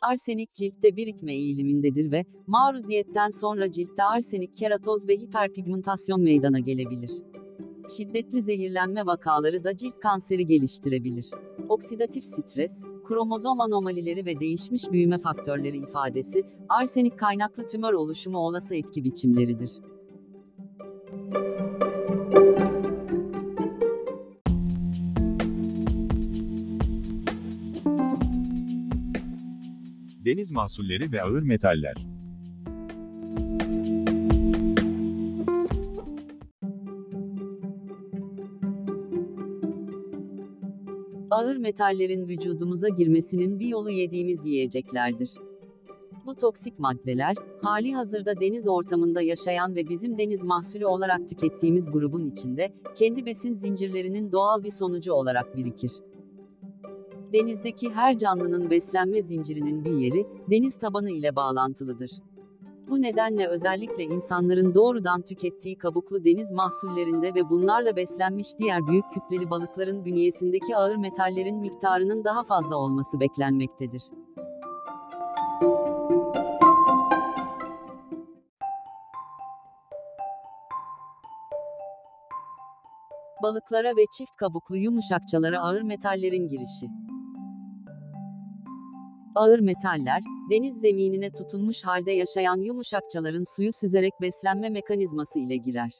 [0.00, 7.10] Arsenik ciltte birikme eğilimindedir ve maruziyetten sonra ciltte arsenik keratoz ve hiperpigmentasyon meydana gelebilir.
[7.88, 11.26] Şiddetli zehirlenme vakaları da cilt kanseri geliştirebilir.
[11.68, 19.04] Oksidatif stres, kromozom anomalileri ve değişmiş büyüme faktörleri ifadesi, arsenik kaynaklı tümör oluşumu olası etki
[19.04, 19.70] biçimleridir.
[30.24, 32.13] Deniz mahsulleri ve ağır metaller.
[41.34, 45.30] Ağır metallerin vücudumuza girmesinin bir yolu yediğimiz yiyeceklerdir.
[46.26, 52.30] Bu toksik maddeler, hali hazırda deniz ortamında yaşayan ve bizim deniz mahsulü olarak tükettiğimiz grubun
[52.30, 55.92] içinde, kendi besin zincirlerinin doğal bir sonucu olarak birikir.
[57.32, 62.10] Denizdeki her canlının beslenme zincirinin bir yeri, deniz tabanı ile bağlantılıdır.
[62.88, 69.50] Bu nedenle özellikle insanların doğrudan tükettiği kabuklu deniz mahsullerinde ve bunlarla beslenmiş diğer büyük kütleli
[69.50, 74.02] balıkların bünyesindeki ağır metallerin miktarının daha fazla olması beklenmektedir.
[83.42, 87.13] Balıklara ve çift kabuklu yumuşakçalara ağır metallerin girişi.
[89.34, 95.90] Ağır metaller, deniz zeminine tutunmuş halde yaşayan yumuşakçaların suyu süzerek beslenme mekanizması ile girer.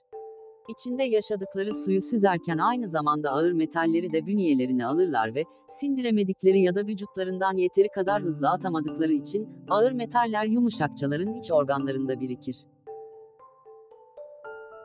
[0.68, 6.87] İçinde yaşadıkları suyu süzerken aynı zamanda ağır metalleri de bünyelerine alırlar ve, sindiremedikleri ya da
[6.87, 12.57] vücutlarından yeteri kadar hızlı atamadıkları için, ağır metaller yumuşakçaların iç organlarında birikir.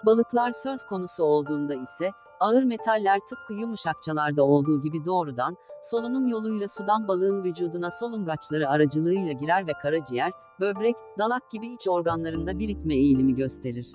[0.05, 7.07] Balıklar söz konusu olduğunda ise, ağır metaller tıpkı yumuşakçalarda olduğu gibi doğrudan, solunum yoluyla sudan
[7.07, 13.91] balığın vücuduna solungaçları aracılığıyla girer ve karaciğer, böbrek, dalak gibi iç organlarında birikme eğilimi gösterir.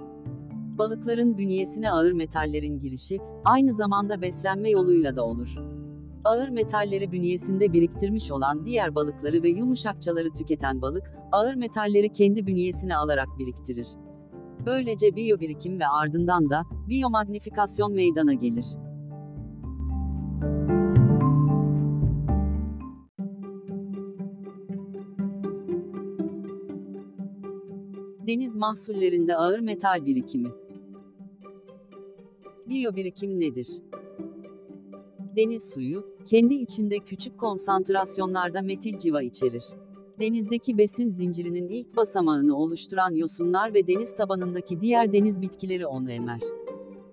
[0.78, 5.54] Balıkların bünyesine ağır metallerin girişi, aynı zamanda beslenme yoluyla da olur.
[6.24, 12.96] Ağır metalleri bünyesinde biriktirmiş olan diğer balıkları ve yumuşakçaları tüketen balık, ağır metalleri kendi bünyesine
[12.96, 13.86] alarak biriktirir.
[14.66, 18.66] Böylece biyobirikim ve ardından da biyomagnifikasyon meydana gelir.
[28.26, 30.48] Deniz mahsullerinde ağır metal birikimi.
[32.68, 33.68] Biyobirikim nedir?
[35.36, 39.64] Deniz suyu, kendi içinde küçük konsantrasyonlarda metil civa içerir.
[40.20, 46.40] Denizdeki besin zincirinin ilk basamağını oluşturan yosunlar ve deniz tabanındaki diğer deniz bitkileri onu emer.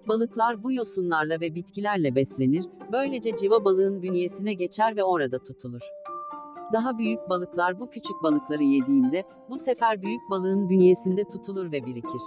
[0.07, 5.81] Balıklar bu yosunlarla ve bitkilerle beslenir, böylece civa balığın bünyesine geçer ve orada tutulur.
[6.73, 12.21] Daha büyük balıklar bu küçük balıkları yediğinde, bu sefer büyük balığın bünyesinde tutulur ve birikir.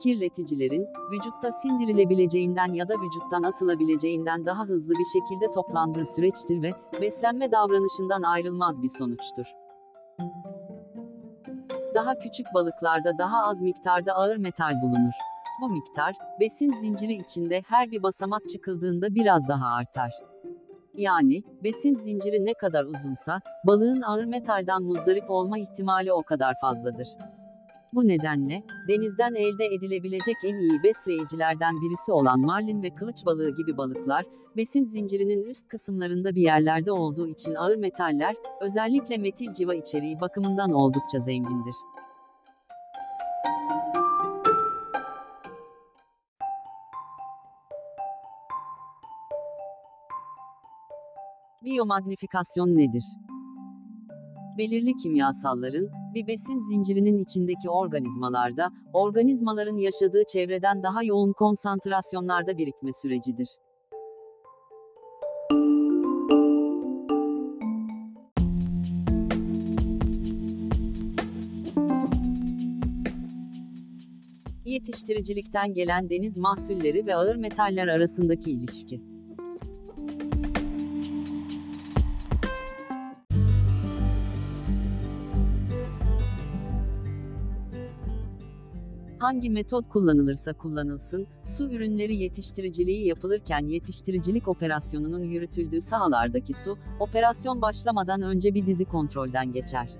[0.00, 7.52] Kirleticilerin, vücutta sindirilebileceğinden ya da vücuttan atılabileceğinden daha hızlı bir şekilde toplandığı süreçtir ve, beslenme
[7.52, 9.59] davranışından ayrılmaz bir sonuçtur.
[11.94, 15.12] Daha küçük balıklarda daha az miktarda ağır metal bulunur.
[15.62, 20.12] Bu miktar, besin zinciri içinde her bir basamak çıkıldığında biraz daha artar.
[20.94, 27.08] Yani, besin zinciri ne kadar uzunsa, balığın ağır metaldan muzdarip olma ihtimali o kadar fazladır.
[27.94, 33.76] Bu nedenle, denizden elde edilebilecek en iyi besleyicilerden birisi olan marlin ve kılıç balığı gibi
[33.76, 34.24] balıklar,
[34.56, 40.72] besin zincirinin üst kısımlarında bir yerlerde olduğu için ağır metaller, özellikle metil civa içeriği bakımından
[40.72, 41.74] oldukça zengindir.
[51.64, 53.04] Biyomagnifikasyon nedir?
[54.58, 63.48] Belirli kimyasalların, bir besin zincirinin içindeki organizmalarda, organizmaların yaşadığı çevreden daha yoğun konsantrasyonlarda birikme sürecidir.
[74.64, 79.09] Yetiştiricilikten gelen deniz mahsulleri ve ağır metaller arasındaki ilişki
[89.30, 98.22] Hangi metot kullanılırsa kullanılsın, su ürünleri yetiştiriciliği yapılırken yetiştiricilik operasyonunun yürütüldüğü sahalardaki su, operasyon başlamadan
[98.22, 99.90] önce bir dizi kontrolden geçer.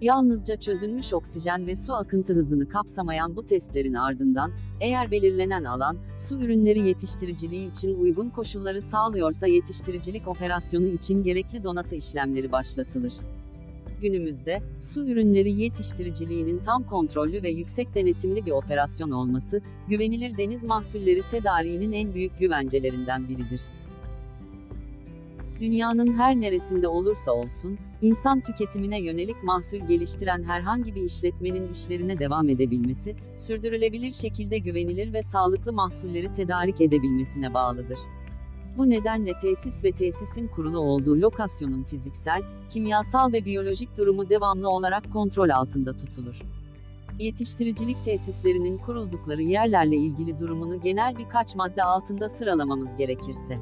[0.00, 6.40] Yalnızca çözülmüş oksijen ve su akıntı hızını kapsamayan bu testlerin ardından, eğer belirlenen alan, su
[6.40, 13.12] ürünleri yetiştiriciliği için uygun koşulları sağlıyorsa yetiştiricilik operasyonu için gerekli donatı işlemleri başlatılır.
[14.00, 21.22] Günümüzde, su ürünleri yetiştiriciliğinin tam kontrollü ve yüksek denetimli bir operasyon olması, güvenilir deniz mahsulleri
[21.30, 23.60] tedariğinin en büyük güvencelerinden biridir.
[25.60, 32.48] Dünyanın her neresinde olursa olsun, insan tüketimine yönelik mahsul geliştiren herhangi bir işletmenin işlerine devam
[32.48, 37.98] edebilmesi, sürdürülebilir şekilde güvenilir ve sağlıklı mahsulleri tedarik edebilmesine bağlıdır.
[38.78, 45.12] Bu nedenle tesis ve tesisin kurulu olduğu lokasyonun fiziksel, kimyasal ve biyolojik durumu devamlı olarak
[45.12, 46.38] kontrol altında tutulur.
[47.18, 53.58] Yetiştiricilik tesislerinin kuruldukları yerlerle ilgili durumunu genel birkaç madde altında sıralamamız gerekirse.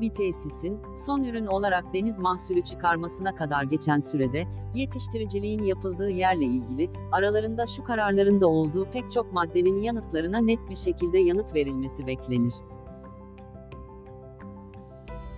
[0.00, 6.90] Bir tesisin, son ürün olarak deniz mahsulü çıkarmasına kadar geçen sürede, yetiştiriciliğin yapıldığı yerle ilgili,
[7.12, 12.54] aralarında şu kararlarında olduğu pek çok maddenin yanıtlarına net bir şekilde yanıt verilmesi beklenir.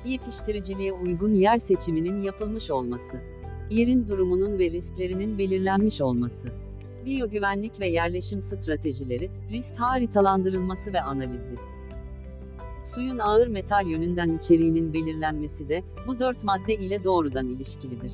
[0.05, 3.21] Yetiştiriciliğe uygun yer seçiminin yapılmış olması.
[3.71, 6.49] Yerin durumunun ve risklerinin belirlenmiş olması.
[7.07, 11.55] Biyogüvenlik ve yerleşim stratejileri, risk haritalandırılması ve analizi.
[12.85, 18.13] Suyun ağır metal yönünden içeriğinin belirlenmesi de bu dört madde ile doğrudan ilişkilidir.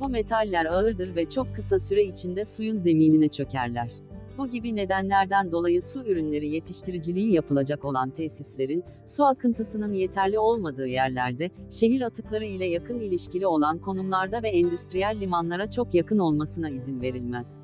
[0.00, 3.92] Bu metaller ağırdır ve çok kısa süre içinde suyun zeminine çökerler.
[4.38, 11.50] Bu gibi nedenlerden dolayı su ürünleri yetiştiriciliği yapılacak olan tesislerin, su akıntısının yeterli olmadığı yerlerde,
[11.70, 17.62] şehir atıkları ile yakın ilişkili olan konumlarda ve endüstriyel limanlara çok yakın olmasına izin verilmez.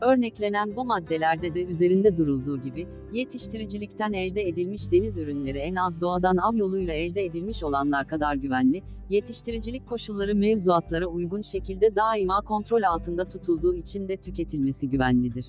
[0.00, 6.36] Örneklenen bu maddelerde de üzerinde durulduğu gibi, yetiştiricilikten elde edilmiş deniz ürünleri en az doğadan
[6.36, 13.28] av yoluyla elde edilmiş olanlar kadar güvenli, yetiştiricilik koşulları mevzuatlara uygun şekilde daima kontrol altında
[13.28, 15.46] tutulduğu için de tüketilmesi güvenlidir.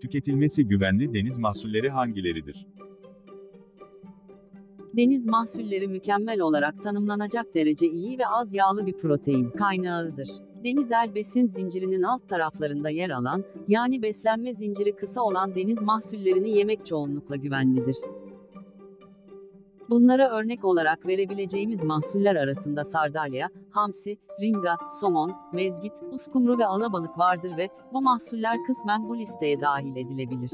[0.00, 2.66] Tüketilmesi güvenli deniz mahsulleri hangileridir?
[4.96, 10.28] Deniz mahsulleri mükemmel olarak tanımlanacak derece iyi ve az yağlı bir protein kaynağıdır.
[10.64, 16.86] Denizel besin zincirinin alt taraflarında yer alan, yani beslenme zinciri kısa olan deniz mahsullerini yemek
[16.86, 17.96] çoğunlukla güvenlidir.
[19.90, 27.56] Bunlara örnek olarak verebileceğimiz mahsuller arasında sardalya, hamsi, ringa, somon, mezgit, uskumru ve alabalık vardır
[27.56, 30.50] ve bu mahsuller kısmen bu listeye dahil edilebilir.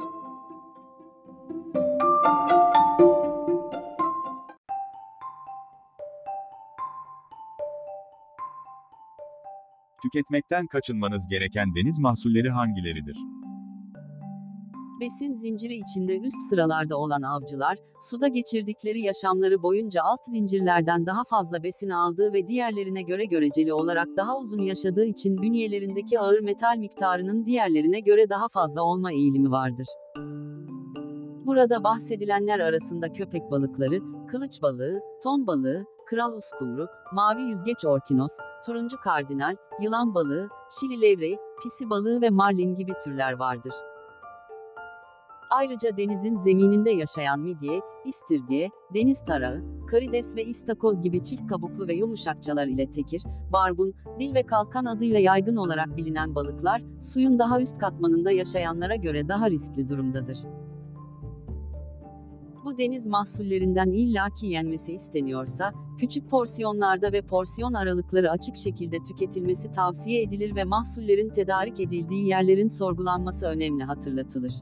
[10.02, 13.16] Tüketmekten kaçınmanız gereken deniz mahsulleri hangileridir?
[15.00, 21.62] Besin zinciri içinde üst sıralarda olan avcılar, suda geçirdikleri yaşamları boyunca alt zincirlerden daha fazla
[21.62, 27.46] besin aldığı ve diğerlerine göre göreceli olarak daha uzun yaşadığı için bünyelerindeki ağır metal miktarının
[27.46, 29.86] diğerlerine göre daha fazla olma eğilimi vardır.
[31.46, 38.32] Burada bahsedilenler arasında köpek balıkları, kılıç balığı, ton balığı, kral uskumru, mavi yüzgeç orkinos,
[38.66, 40.48] turuncu kardinal, yılan balığı,
[40.80, 43.72] şili levreği, pisi balığı ve marlin gibi türler vardır.
[45.50, 51.94] Ayrıca denizin zemininde yaşayan midye, istiridye, deniz tarağı, karides ve istakoz gibi çift kabuklu ve
[51.94, 53.22] yumuşakçalar ile tekir,
[53.52, 59.28] barbun, dil ve kalkan adıyla yaygın olarak bilinen balıklar, suyun daha üst katmanında yaşayanlara göre
[59.28, 60.38] daha riskli durumdadır.
[62.64, 70.22] Bu deniz mahsullerinden illaki yenmesi isteniyorsa, küçük porsiyonlarda ve porsiyon aralıkları açık şekilde tüketilmesi tavsiye
[70.22, 74.52] edilir ve mahsullerin tedarik edildiği yerlerin sorgulanması önemli hatırlatılır.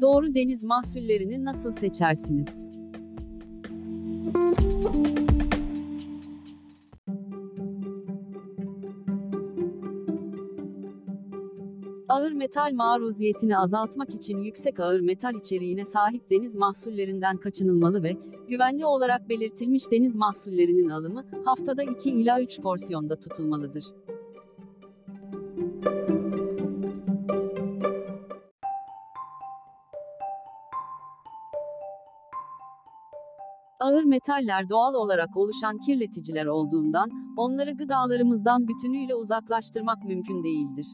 [0.00, 2.48] Doğru deniz mahsullerini nasıl seçersiniz?
[12.08, 18.16] Ağır metal maruziyetini azaltmak için yüksek ağır metal içeriğine sahip deniz mahsullerinden kaçınılmalı ve
[18.48, 23.84] güvenli olarak belirtilmiş deniz mahsullerinin alımı haftada 2 ila 3 porsiyonda tutulmalıdır.
[33.88, 40.86] Ağır metaller doğal olarak oluşan kirleticiler olduğundan, onları gıdalarımızdan bütünüyle uzaklaştırmak mümkün değildir.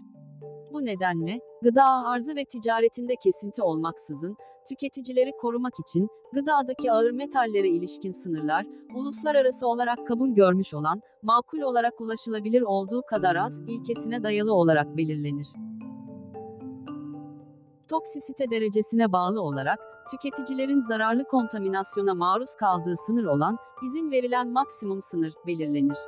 [0.72, 4.36] Bu nedenle, gıda arzı ve ticaretinde kesinti olmaksızın,
[4.68, 12.00] tüketicileri korumak için, gıdadaki ağır metallere ilişkin sınırlar, uluslararası olarak kabul görmüş olan, makul olarak
[12.00, 15.48] ulaşılabilir olduğu kadar az, ilkesine dayalı olarak belirlenir.
[17.88, 25.34] Toksisite derecesine bağlı olarak, tüketicilerin zararlı kontaminasyona maruz kaldığı sınır olan, izin verilen maksimum sınır,
[25.46, 25.98] belirlenir.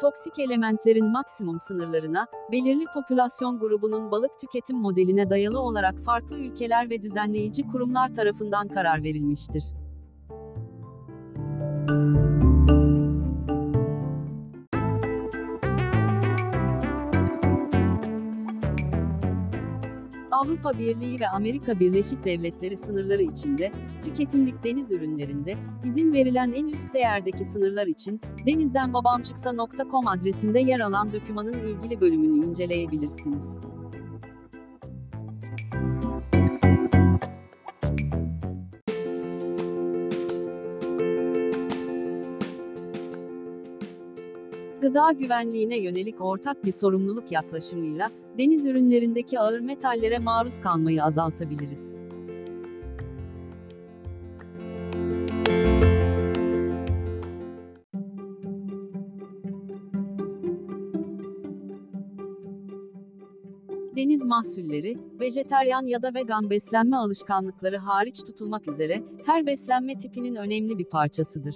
[0.00, 7.02] Toksik elementlerin maksimum sınırlarına, belirli popülasyon grubunun balık tüketim modeline dayalı olarak farklı ülkeler ve
[7.02, 9.64] düzenleyici kurumlar tarafından karar verilmiştir.
[20.38, 23.72] Avrupa Birliği ve Amerika Birleşik Devletleri sınırları içinde,
[24.04, 31.58] tüketimlik deniz ürünlerinde, izin verilen en üst değerdeki sınırlar için, denizdenbabamçıksa.com adresinde yer alan dokümanın
[31.58, 33.77] ilgili bölümünü inceleyebilirsiniz.
[44.88, 51.92] Gıda güvenliğine yönelik ortak bir sorumluluk yaklaşımıyla, deniz ürünlerindeki ağır metallere maruz kalmayı azaltabiliriz.
[63.96, 70.78] Deniz mahsulleri, vejeteryan ya da vegan beslenme alışkanlıkları hariç tutulmak üzere, her beslenme tipinin önemli
[70.78, 71.54] bir parçasıdır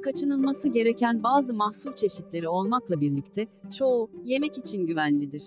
[0.00, 3.46] kaçınılması gereken bazı mahsul çeşitleri olmakla birlikte,
[3.78, 5.42] çoğu, yemek için güvenlidir.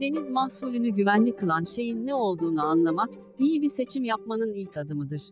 [0.00, 5.22] Deniz mahsulünü güvenli kılan şeyin ne olduğunu anlamak, iyi bir seçim yapmanın ilk adımıdır.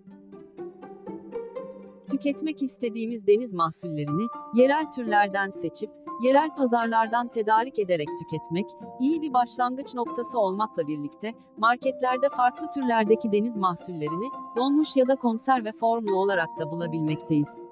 [2.10, 5.90] Tüketmek istediğimiz deniz mahsullerini, yerel türlerden seçip,
[6.22, 8.66] yerel pazarlardan tedarik ederek tüketmek,
[9.00, 14.26] iyi bir başlangıç noktası olmakla birlikte, marketlerde farklı türlerdeki deniz mahsullerini,
[14.56, 17.71] donmuş ya da konserve formlu olarak da bulabilmekteyiz.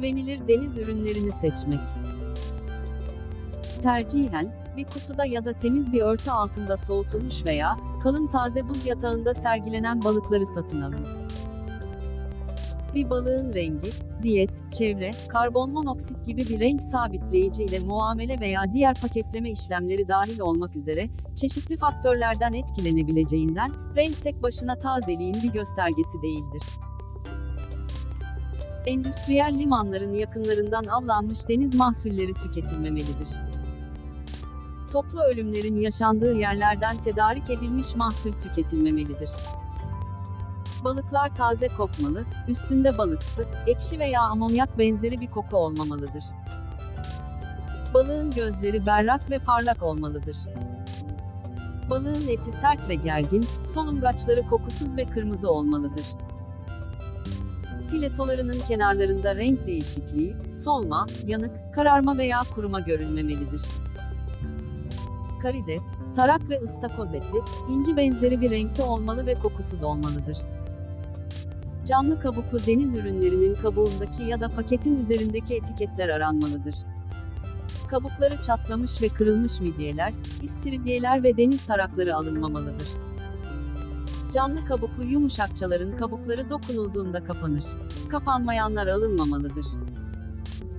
[0.00, 1.80] Güvenilir deniz ürünlerini seçmek.
[3.82, 9.34] Tercihen, bir kutuda ya da temiz bir örtü altında soğutulmuş veya kalın taze buz yatağında
[9.34, 11.06] sergilenen balıkları satın alın.
[12.94, 13.90] Bir balığın rengi,
[14.22, 20.40] diyet, çevre, karbon monoksit gibi bir renk sabitleyici ile muamele veya diğer paketleme işlemleri dahil
[20.40, 26.62] olmak üzere çeşitli faktörlerden etkilenebileceğinden renk tek başına tazeliğin bir göstergesi değildir.
[28.86, 33.28] Endüstriyel limanların yakınlarından avlanmış deniz mahsulleri tüketilmemelidir.
[34.92, 39.30] Toplu ölümlerin yaşandığı yerlerden tedarik edilmiş mahsul tüketilmemelidir.
[40.84, 46.24] Balıklar taze kokmalı, üstünde balıksı, ekşi veya amonyak benzeri bir koku olmamalıdır.
[47.94, 50.36] Balığın gözleri berrak ve parlak olmalıdır.
[51.90, 56.06] Balığın eti sert ve gergin, solungaçları kokusuz ve kırmızı olmalıdır.
[57.90, 63.62] Filetolarının kenarlarında renk değişikliği, solma, yanık, kararma veya kuruma görülmemelidir.
[65.42, 65.82] Karides,
[66.16, 67.36] tarak ve ıstakoz eti,
[67.70, 70.38] inci benzeri bir renkte olmalı ve kokusuz olmalıdır.
[71.86, 76.74] Canlı kabuklu deniz ürünlerinin kabuğundaki ya da paketin üzerindeki etiketler aranmalıdır.
[77.88, 82.88] Kabukları çatlamış ve kırılmış midyeler, istiridyeler ve deniz tarakları alınmamalıdır.
[84.32, 87.64] Canlı kabuklu yumuşakçaların kabukları dokunulduğunda kapanır.
[88.08, 89.66] Kapanmayanlar alınmamalıdır.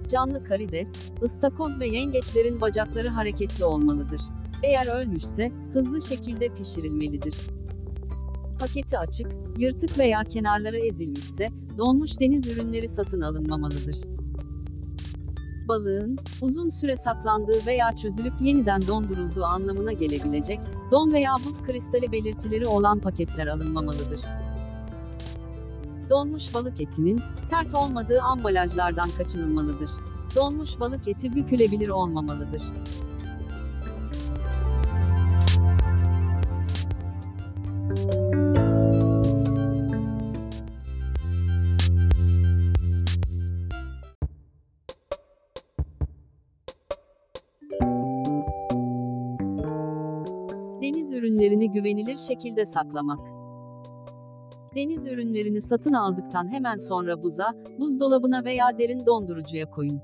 [0.10, 0.90] Canlı karides,
[1.22, 4.22] ıstakoz ve yengeçlerin bacakları hareketli olmalıdır.
[4.64, 7.36] Eğer ölmüşse, hızlı şekilde pişirilmelidir.
[8.60, 9.28] Paketi açık,
[9.58, 14.21] yırtık veya kenarları ezilmişse, donmuş deniz ürünleri satın alınmamalıdır.
[15.72, 20.60] Balığın, uzun süre saklandığı veya çözülüp yeniden dondurulduğu anlamına gelebilecek,
[20.92, 24.22] don veya buz kristali belirtileri olan paketler alınmamalıdır.
[26.10, 29.90] Donmuş balık etinin, sert olmadığı ambalajlardan kaçınılmalıdır.
[30.36, 32.62] Donmuş balık eti bükülebilir olmamalıdır.
[52.12, 53.20] Güvenilir şekilde saklamak.
[54.76, 60.02] Deniz ürünlerini satın aldıktan hemen sonra buza, buzdolabına veya derin dondurucuya koyun.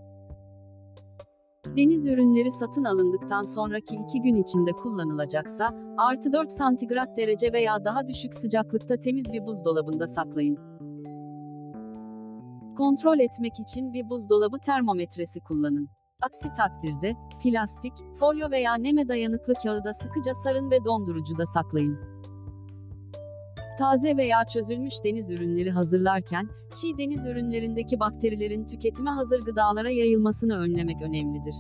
[1.78, 8.08] Deniz ürünleri satın alındıktan sonraki 2 gün içinde kullanılacaksa, artı 4 santigrat derece veya daha
[8.08, 10.58] düşük sıcaklıkta temiz bir buzdolabında saklayın.
[12.78, 15.97] Kontrol etmek için bir buzdolabı termometresi kullanın.
[16.22, 22.00] Aksi takdirde, plastik, folyo veya neme dayanıklı kağıda sıkıca sarın ve dondurucuda saklayın.
[23.80, 31.02] Taze veya çözülmüş deniz ürünleri hazırlarken, çiğ deniz ürünlerindeki bakterilerin tüketime hazır gıdalara yayılmasını önlemek
[31.02, 31.56] önemlidir.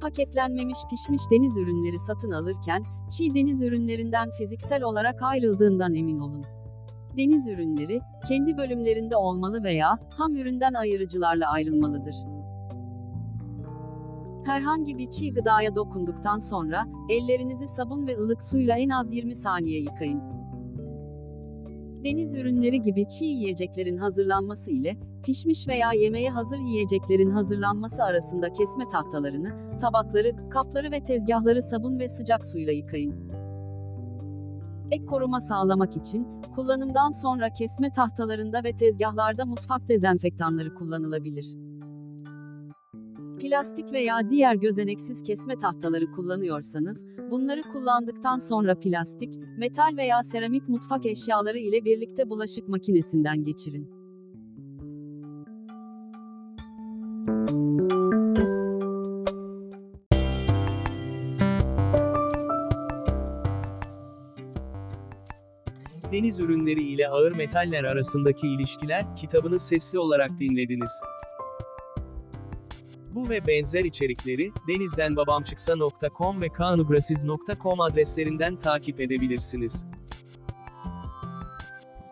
[0.00, 6.44] Paketlenmemiş pişmiş deniz ürünleri satın alırken, çiğ deniz ürünlerinden fiziksel olarak ayrıldığından emin olun.
[7.16, 12.39] Deniz ürünleri, kendi bölümlerinde olmalı veya, ham üründen ayırıcılarla ayrılmalıdır.
[14.44, 19.80] Herhangi bir çiğ gıdaya dokunduktan sonra, ellerinizi sabun ve ılık suyla en az 20 saniye
[19.80, 20.20] yıkayın.
[22.04, 28.88] Deniz ürünleri gibi çiğ yiyeceklerin hazırlanması ile, pişmiş veya yemeğe hazır yiyeceklerin hazırlanması arasında kesme
[28.88, 33.30] tahtalarını, tabakları, kapları ve tezgahları sabun ve sıcak suyla yıkayın.
[34.90, 41.69] Ek koruma sağlamak için, kullanımdan sonra kesme tahtalarında ve tezgahlarda mutfak dezenfektanları kullanılabilir.
[43.40, 51.06] Plastik veya diğer gözeneksiz kesme tahtaları kullanıyorsanız, bunları kullandıktan sonra plastik, metal veya seramik mutfak
[51.06, 53.90] eşyaları ile birlikte bulaşık makinesinden geçirin.
[66.12, 70.90] Deniz ürünleri ile ağır metaller arasındaki ilişkiler kitabını sesli olarak dinlediniz.
[73.14, 79.84] Bu ve benzer içerikleri denizdenbabamçıksa.com ve kanugrasiz.com adreslerinden takip edebilirsiniz.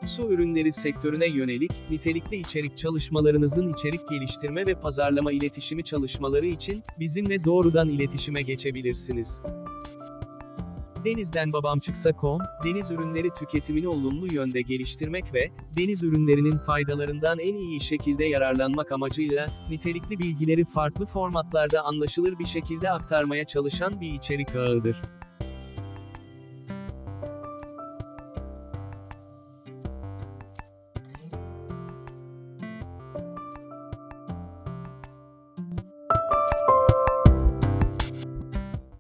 [0.07, 7.45] Su ürünleri sektörüne yönelik, nitelikli içerik çalışmalarınızın içerik geliştirme ve pazarlama iletişimi çalışmaları için, bizimle
[7.45, 9.41] doğrudan iletişime geçebilirsiniz.
[11.05, 18.93] Denizdenbabamçıksa.com, deniz ürünleri tüketimini olumlu yönde geliştirmek ve, deniz ürünlerinin faydalarından en iyi şekilde yararlanmak
[18.93, 25.03] amacıyla, nitelikli bilgileri farklı formatlarda anlaşılır bir şekilde aktarmaya çalışan bir içerik ağıdır.